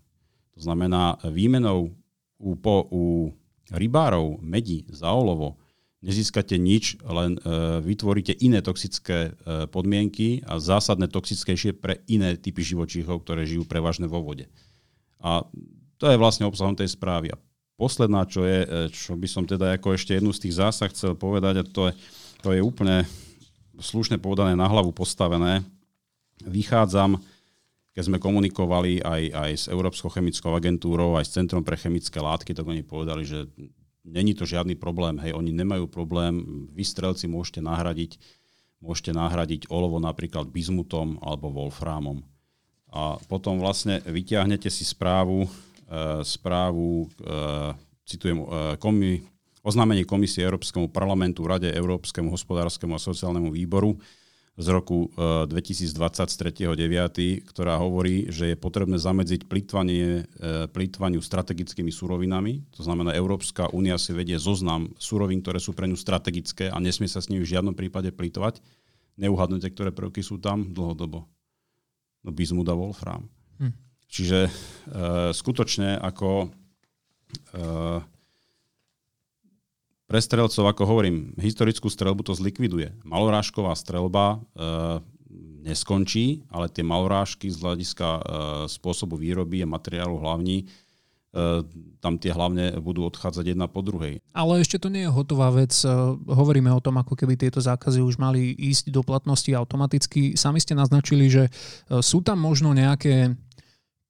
To 0.54 0.60
znamená, 0.62 1.18
výmenou 1.26 1.90
u, 2.38 2.54
po, 2.54 2.86
u 2.94 3.34
rybárov 3.74 4.38
medí 4.38 4.86
za 4.94 5.10
olovo 5.10 5.58
nezískate 5.98 6.54
nič, 6.58 6.98
len 7.02 7.38
e, 7.38 7.40
vytvoríte 7.82 8.30
iné 8.38 8.62
toxické 8.62 9.34
e, 9.34 9.66
podmienky 9.66 10.46
a 10.46 10.62
zásadné 10.62 11.10
toxickejšie 11.10 11.74
pre 11.74 12.06
iné 12.06 12.38
typy 12.38 12.62
živočíchov, 12.62 13.26
ktoré 13.26 13.42
žijú 13.42 13.66
prevažne 13.66 14.06
vo 14.06 14.22
vode. 14.22 14.46
A 15.18 15.42
to 15.98 16.06
je 16.06 16.20
vlastne 16.20 16.46
obsahom 16.46 16.78
tej 16.78 16.94
správy. 16.94 17.34
A 17.34 17.40
posledná, 17.74 18.22
čo 18.30 18.46
je, 18.46 18.62
e, 18.62 18.68
čo 18.94 19.18
by 19.18 19.26
som 19.26 19.42
teda 19.42 19.74
ako 19.74 19.98
ešte 19.98 20.14
jednu 20.14 20.30
z 20.30 20.46
tých 20.46 20.58
zásah 20.62 20.90
chcel 20.94 21.18
povedať, 21.18 21.62
a 21.62 21.64
to 21.66 21.90
je, 21.90 21.94
to 22.46 22.48
je 22.54 22.60
úplne 22.62 23.02
slušne 23.82 24.22
povedané 24.22 24.54
na 24.54 24.70
hlavu 24.70 24.94
postavené. 24.94 25.66
Vychádzam 26.46 27.18
keď 27.98 28.14
sme 28.14 28.22
komunikovali 28.22 29.02
aj, 29.02 29.22
aj 29.34 29.50
s 29.58 29.64
Európskou 29.66 30.06
chemickou 30.06 30.54
agentúrou, 30.54 31.18
aj 31.18 31.26
s 31.26 31.34
Centrom 31.34 31.66
pre 31.66 31.74
chemické 31.74 32.22
látky, 32.22 32.54
tak 32.54 32.62
oni 32.62 32.86
povedali, 32.86 33.26
že 33.26 33.50
není 34.08 34.34
to 34.34 34.48
žiadny 34.48 34.74
problém. 34.74 35.20
Hej, 35.20 35.36
oni 35.36 35.52
nemajú 35.52 35.86
problém, 35.86 36.40
vy 36.72 36.84
strelci 36.84 37.28
môžete 37.28 37.60
nahradiť, 37.60 38.18
môžete 38.80 39.12
nahradiť 39.12 39.68
olovo 39.68 40.00
napríklad 40.00 40.48
bizmutom 40.48 41.20
alebo 41.20 41.52
wolframom. 41.52 42.24
A 42.88 43.20
potom 43.28 43.60
vlastne 43.60 44.00
vyťahnete 44.00 44.72
si 44.72 44.82
správu, 44.82 45.44
e, 45.44 45.48
správu 46.24 47.04
e, 47.04 47.36
citujem, 48.08 48.40
e, 48.40 48.46
komi, 48.80 49.20
oznámenie 49.60 50.08
Komisie 50.08 50.48
Európskemu 50.48 50.88
parlamentu, 50.88 51.44
Rade 51.44 51.68
Európskemu 51.68 52.32
hospodárskemu 52.32 52.96
a 52.96 53.00
sociálnemu 53.00 53.52
výboru, 53.52 54.00
z 54.58 54.68
roku 54.74 55.06
2020 55.14 55.86
e, 55.86 56.26
z 56.26 56.34
3.9., 56.66 57.46
ktorá 57.46 57.78
hovorí, 57.78 58.26
že 58.26 58.50
je 58.52 58.56
potrebné 58.58 58.98
zamedziť 58.98 59.46
e, 59.46 60.22
plýtvaniu 60.66 61.22
strategickými 61.22 61.94
surovinami. 61.94 62.66
To 62.74 62.82
znamená, 62.82 63.14
Európska 63.14 63.70
únia 63.70 63.94
si 64.02 64.10
vedie 64.10 64.34
zoznam 64.34 64.90
surovín, 64.98 65.46
ktoré 65.46 65.62
sú 65.62 65.78
pre 65.78 65.86
ňu 65.86 65.94
strategické 65.94 66.74
a 66.74 66.76
nesmie 66.82 67.06
sa 67.06 67.22
s 67.22 67.30
nimi 67.30 67.46
v 67.46 67.54
žiadnom 67.54 67.78
prípade 67.78 68.10
plýtvať. 68.10 68.58
Neuhadnete, 69.14 69.70
ktoré 69.70 69.94
prvky 69.94 70.26
sú 70.26 70.42
tam 70.42 70.74
dlhodobo. 70.74 71.30
No 72.26 72.30
bizmut 72.34 72.66
a 72.66 72.74
wolfram. 72.74 73.30
Hm. 73.62 73.72
Čiže 74.10 74.38
e, 74.42 74.50
skutočne 75.38 76.02
ako 76.02 76.30
e, 76.42 76.48
pre 80.08 80.24
strelcov, 80.24 80.64
ako 80.72 80.82
hovorím, 80.88 81.36
historickú 81.36 81.92
strelbu 81.92 82.24
to 82.24 82.32
zlikviduje. 82.32 82.96
Malorážková 83.04 83.76
strelba 83.76 84.40
e, 84.56 84.64
neskončí, 85.68 86.48
ale 86.48 86.72
tie 86.72 86.80
malorážky 86.80 87.52
z 87.52 87.60
hľadiska 87.60 88.08
e, 88.08 88.20
spôsobu 88.72 89.20
výroby 89.20 89.60
a 89.60 89.68
materiálu 89.68 90.16
hlavní 90.16 90.64
e, 90.64 90.66
tam 92.00 92.16
tie 92.16 92.32
hlavne 92.32 92.80
budú 92.80 93.04
odchádzať 93.10 93.52
jedna 93.52 93.68
po 93.68 93.84
druhej. 93.84 94.22
Ale 94.32 94.64
ešte 94.64 94.80
to 94.80 94.88
nie 94.88 95.04
je 95.04 95.12
hotová 95.12 95.52
vec. 95.52 95.76
E, 95.84 95.92
hovoríme 96.24 96.72
o 96.72 96.80
tom, 96.80 96.96
ako 96.96 97.12
keby 97.12 97.36
tieto 97.36 97.60
zákazy 97.60 98.00
už 98.00 98.16
mali 98.16 98.56
ísť 98.56 98.88
do 98.88 99.04
platnosti 99.04 99.52
automaticky. 99.52 100.40
Sami 100.40 100.62
ste 100.62 100.72
naznačili, 100.72 101.28
že 101.28 101.44
e, 101.46 102.00
sú 102.00 102.24
tam 102.24 102.40
možno 102.40 102.72
nejaké 102.72 103.36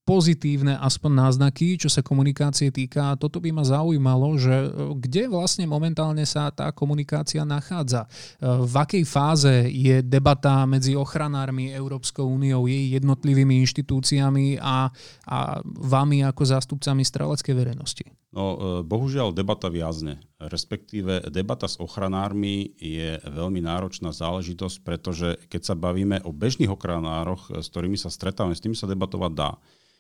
pozitívne 0.09 0.81
aspoň 0.81 1.29
náznaky, 1.29 1.77
čo 1.77 1.93
sa 1.93 2.01
komunikácie 2.01 2.73
týka. 2.73 3.13
Toto 3.21 3.45
by 3.45 3.53
ma 3.53 3.61
zaujímalo, 3.61 4.41
že 4.41 4.57
e, 4.57 4.69
kde 4.97 5.29
vlastne 5.29 5.69
momentálne 5.69 6.25
sa 6.25 6.49
tá 6.49 6.73
komunikácia 6.73 7.45
nachádza? 7.45 8.09
E, 8.09 8.49
v 8.65 8.73
akej 8.73 9.05
fáze 9.05 9.69
je 9.69 10.01
debata 10.01 10.65
medzi 10.65 10.97
ochranármi 10.97 11.77
Európskou 11.77 12.25
úniou, 12.25 12.65
jej 12.65 12.97
jednotlivými 12.97 13.61
inštitúciami 13.69 14.57
a, 14.65 14.89
a 15.29 15.39
vami 15.77 16.25
ako 16.25 16.41
zástupcami 16.41 17.05
streleckej 17.05 17.53
verejnosti? 17.53 18.09
No, 18.33 18.57
e, 18.57 18.57
bohužiaľ 18.89 19.37
debata 19.37 19.69
viazne. 19.69 20.25
Respektíve 20.41 21.29
debata 21.29 21.69
s 21.69 21.77
ochranármi 21.77 22.81
je 22.81 23.21
veľmi 23.29 23.61
náročná 23.61 24.17
záležitosť, 24.17 24.77
pretože 24.81 25.37
keď 25.53 25.63
sa 25.69 25.75
bavíme 25.77 26.25
o 26.25 26.33
bežných 26.33 26.73
ochranároch, 26.73 27.53
s 27.53 27.69
ktorými 27.69 28.01
sa 28.01 28.09
stretávame, 28.09 28.57
s 28.57 28.65
tými 28.65 28.73
sa 28.73 28.89
debatovať 28.89 29.33
dá. 29.37 29.53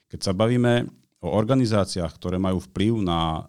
Keď 0.08 0.20
sa 0.24 0.32
bavíme 0.32 0.88
o 1.20 1.28
organizáciách, 1.34 2.14
ktoré 2.16 2.38
majú 2.38 2.62
vplyv 2.62 3.02
na 3.02 3.20
uh, 3.20 3.42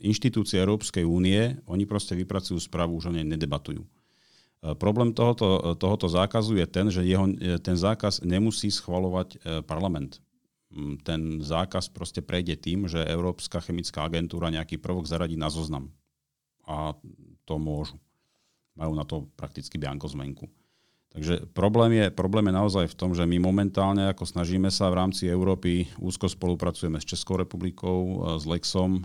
inštitúcie 0.00 0.58
Európskej 0.58 1.04
únie, 1.04 1.54
oni 1.68 1.84
proste 1.84 2.16
vypracujú 2.16 2.56
správu, 2.58 2.96
už 2.98 3.12
o 3.12 3.14
nej 3.14 3.22
nedebatujú. 3.22 3.84
Uh, 3.84 4.74
problém 4.74 5.12
tohoto, 5.12 5.76
tohoto 5.76 6.08
zákazu 6.08 6.56
je 6.56 6.66
ten, 6.66 6.88
že 6.88 7.04
jeho, 7.04 7.28
ten 7.60 7.76
zákaz 7.76 8.24
nemusí 8.24 8.72
schvalovať 8.72 9.62
parlament. 9.68 10.18
Um, 10.72 10.98
ten 10.98 11.38
zákaz 11.44 11.92
proste 11.92 12.24
prejde 12.24 12.58
tým, 12.58 12.90
že 12.90 13.04
Európska 13.06 13.62
chemická 13.62 14.02
agentúra 14.08 14.50
nejaký 14.50 14.80
prvok 14.80 15.06
zaradí 15.06 15.38
na 15.38 15.52
zoznam. 15.52 15.92
A 16.66 16.98
to 17.46 17.62
môžu. 17.62 18.00
Majú 18.74 18.92
na 18.98 19.06
to 19.06 19.30
prakticky 19.38 19.78
bianko 19.78 20.10
zmenku. 20.10 20.50
Takže 21.16 21.48
problém 21.56 21.96
je, 21.96 22.06
problém 22.12 22.44
je 22.52 22.60
naozaj 22.60 22.92
v 22.92 22.98
tom, 23.00 23.16
že 23.16 23.24
my 23.24 23.40
momentálne, 23.40 24.12
ako 24.12 24.28
snažíme 24.28 24.68
sa 24.68 24.92
v 24.92 25.00
rámci 25.00 25.24
Európy, 25.24 25.88
úzko 25.96 26.28
spolupracujeme 26.28 27.00
s 27.00 27.08
Českou 27.08 27.40
republikou, 27.40 28.20
e, 28.20 28.36
s 28.36 28.44
Lexom, 28.44 29.00
e, 29.00 29.02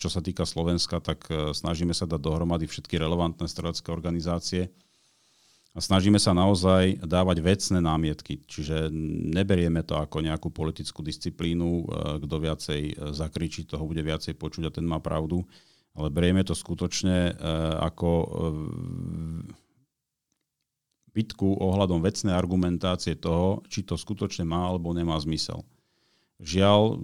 čo 0.00 0.08
sa 0.08 0.24
týka 0.24 0.48
Slovenska, 0.48 1.04
tak 1.04 1.28
e, 1.28 1.52
snažíme 1.52 1.92
sa 1.92 2.08
dať 2.08 2.16
dohromady 2.24 2.64
všetky 2.64 2.96
relevantné 2.96 3.44
strelecké 3.44 3.92
organizácie 3.92 4.72
a 5.76 5.84
snažíme 5.84 6.16
sa 6.16 6.32
naozaj 6.32 7.04
dávať 7.04 7.44
vecné 7.44 7.84
námietky. 7.84 8.40
Čiže 8.48 8.88
neberieme 9.36 9.84
to 9.84 10.00
ako 10.00 10.24
nejakú 10.24 10.48
politickú 10.48 11.04
disciplínu, 11.04 11.84
kto 12.24 12.36
viacej 12.40 13.12
zakričí, 13.12 13.68
toho 13.68 13.84
bude 13.84 14.00
viacej 14.00 14.32
počuť 14.32 14.64
a 14.64 14.74
ten 14.74 14.88
má 14.88 14.96
pravdu, 14.96 15.44
ale 15.92 16.08
berieme 16.08 16.40
to 16.40 16.56
skutočne 16.56 17.36
ako 17.84 18.10
bitku 21.12 21.58
ohľadom 21.58 22.04
vecnej 22.04 22.34
argumentácie 22.34 23.16
toho, 23.18 23.64
či 23.66 23.84
to 23.84 23.96
skutočne 23.96 24.44
má 24.46 24.68
alebo 24.68 24.92
nemá 24.92 25.18
zmysel. 25.18 25.64
Žiaľ, 26.38 27.02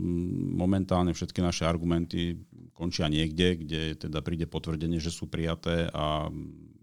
momentálne 0.55 1.11
všetky 1.11 1.43
naše 1.43 1.67
argumenty 1.67 2.39
končia 2.71 3.11
niekde, 3.11 3.59
kde 3.59 3.83
teda 3.99 4.23
príde 4.23 4.47
potvrdenie, 4.47 5.03
že 5.03 5.11
sú 5.11 5.27
prijaté 5.27 5.91
a 5.91 6.31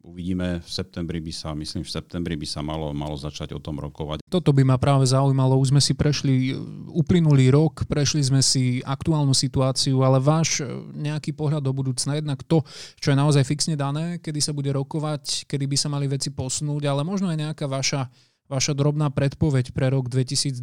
uvidíme. 0.01 0.61
V 0.61 0.69
septembri 0.69 1.21
by 1.21 1.33
sa, 1.33 1.53
myslím, 1.53 1.85
v 1.85 1.91
septembri 1.93 2.35
by 2.37 2.47
sa 2.49 2.61
malo, 2.65 2.89
malo 2.91 3.13
začať 3.17 3.53
o 3.53 3.59
tom 3.61 3.77
rokovať. 3.77 4.25
Toto 4.25 4.51
by 4.51 4.65
ma 4.65 4.77
práve 4.81 5.05
zaujímalo. 5.05 5.57
Už 5.57 5.73
sme 5.73 5.81
si 5.81 5.93
prešli 5.93 6.57
uplynulý 6.89 7.53
rok, 7.53 7.85
prešli 7.85 8.21
sme 8.25 8.41
si 8.41 8.81
aktuálnu 8.81 9.33
situáciu, 9.33 10.01
ale 10.01 10.17
váš 10.17 10.61
e, 10.61 10.67
nejaký 10.97 11.37
pohľad 11.37 11.61
do 11.61 11.73
budúcna, 11.73 12.17
jednak 12.17 12.41
to, 12.45 12.65
čo 12.97 13.13
je 13.13 13.17
naozaj 13.17 13.45
fixne 13.45 13.77
dané, 13.77 14.17
kedy 14.19 14.41
sa 14.41 14.51
bude 14.51 14.73
rokovať, 14.73 15.45
kedy 15.45 15.65
by 15.69 15.77
sa 15.77 15.87
mali 15.87 16.09
veci 16.09 16.33
posunúť, 16.33 16.89
ale 16.89 17.05
možno 17.05 17.29
aj 17.29 17.37
nejaká 17.37 17.65
vaša, 17.69 18.09
vaša 18.49 18.73
drobná 18.73 19.13
predpoveď 19.13 19.71
pre 19.71 19.93
rok 19.93 20.09
2021 20.09 20.59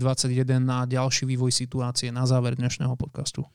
na 0.58 0.84
ďalší 0.84 1.24
vývoj 1.24 1.54
situácie 1.54 2.10
na 2.10 2.26
záver 2.26 2.58
dnešného 2.58 2.98
podcastu. 2.98 3.46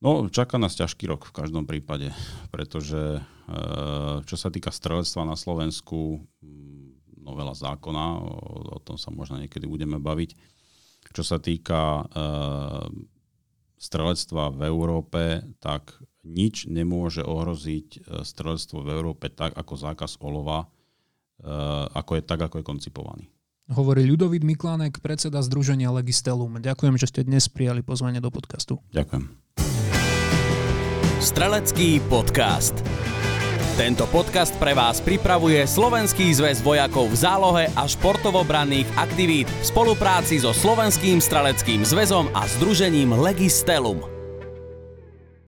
No, 0.00 0.32
čaká 0.32 0.56
nás 0.56 0.72
ťažký 0.80 1.04
rok 1.12 1.28
v 1.28 1.36
každom 1.36 1.68
prípade, 1.68 2.08
pretože 2.48 3.20
eh, 3.20 4.16
čo 4.24 4.36
sa 4.40 4.48
týka 4.48 4.72
strelectva 4.72 5.28
na 5.28 5.36
Slovensku, 5.36 6.24
mm, 6.40 7.20
novela 7.20 7.52
zákona, 7.52 8.04
o, 8.16 8.32
o 8.74 8.78
tom 8.80 8.96
sa 8.96 9.12
možno 9.12 9.36
niekedy 9.36 9.68
budeme 9.68 10.00
baviť. 10.00 10.32
Čo 11.10 11.24
sa 11.24 11.36
týka 11.40 12.06
uh, 12.06 12.86
strelectva 13.80 14.52
v 14.52 14.60
Európe, 14.68 15.22
tak 15.58 15.96
nič 16.22 16.68
nemôže 16.68 17.24
ohroziť 17.24 17.88
eh, 17.96 18.00
strelectvo 18.24 18.80
v 18.80 18.88
Európe 18.88 19.28
tak 19.28 19.52
ako 19.52 19.74
zákaz 19.76 20.20
olova, 20.24 20.68
ako 21.96 22.20
je 22.20 22.22
tak, 22.24 22.36
ako 22.36 22.60
je 22.60 22.68
koncipovaný. 22.68 23.24
Hovorí 23.72 24.04
Ľudovít 24.04 24.44
Miklánek, 24.44 25.00
predseda 25.00 25.40
Združenia 25.40 25.88
Legistelum. 25.88 26.60
Ďakujem, 26.60 27.00
že 27.00 27.08
ste 27.08 27.24
dnes 27.24 27.48
prijali 27.48 27.80
pozvanie 27.80 28.20
do 28.20 28.28
podcastu. 28.28 28.76
Ďakujem. 28.92 29.39
Strelecký 31.20 32.00
podcast. 32.08 32.72
Tento 33.76 34.08
podcast 34.08 34.56
pre 34.56 34.72
vás 34.72 35.04
pripravuje 35.04 35.68
Slovenský 35.68 36.32
zväz 36.32 36.64
vojakov 36.64 37.12
v 37.12 37.16
zálohe 37.20 37.64
a 37.76 37.84
športovobranných 37.84 38.88
aktivít 38.96 39.44
v 39.44 39.64
spolupráci 39.68 40.40
so 40.40 40.56
Slovenským 40.56 41.20
streleckým 41.20 41.84
zväzom 41.84 42.32
a 42.32 42.48
združením 42.48 43.12
Legistelum. 43.12 44.19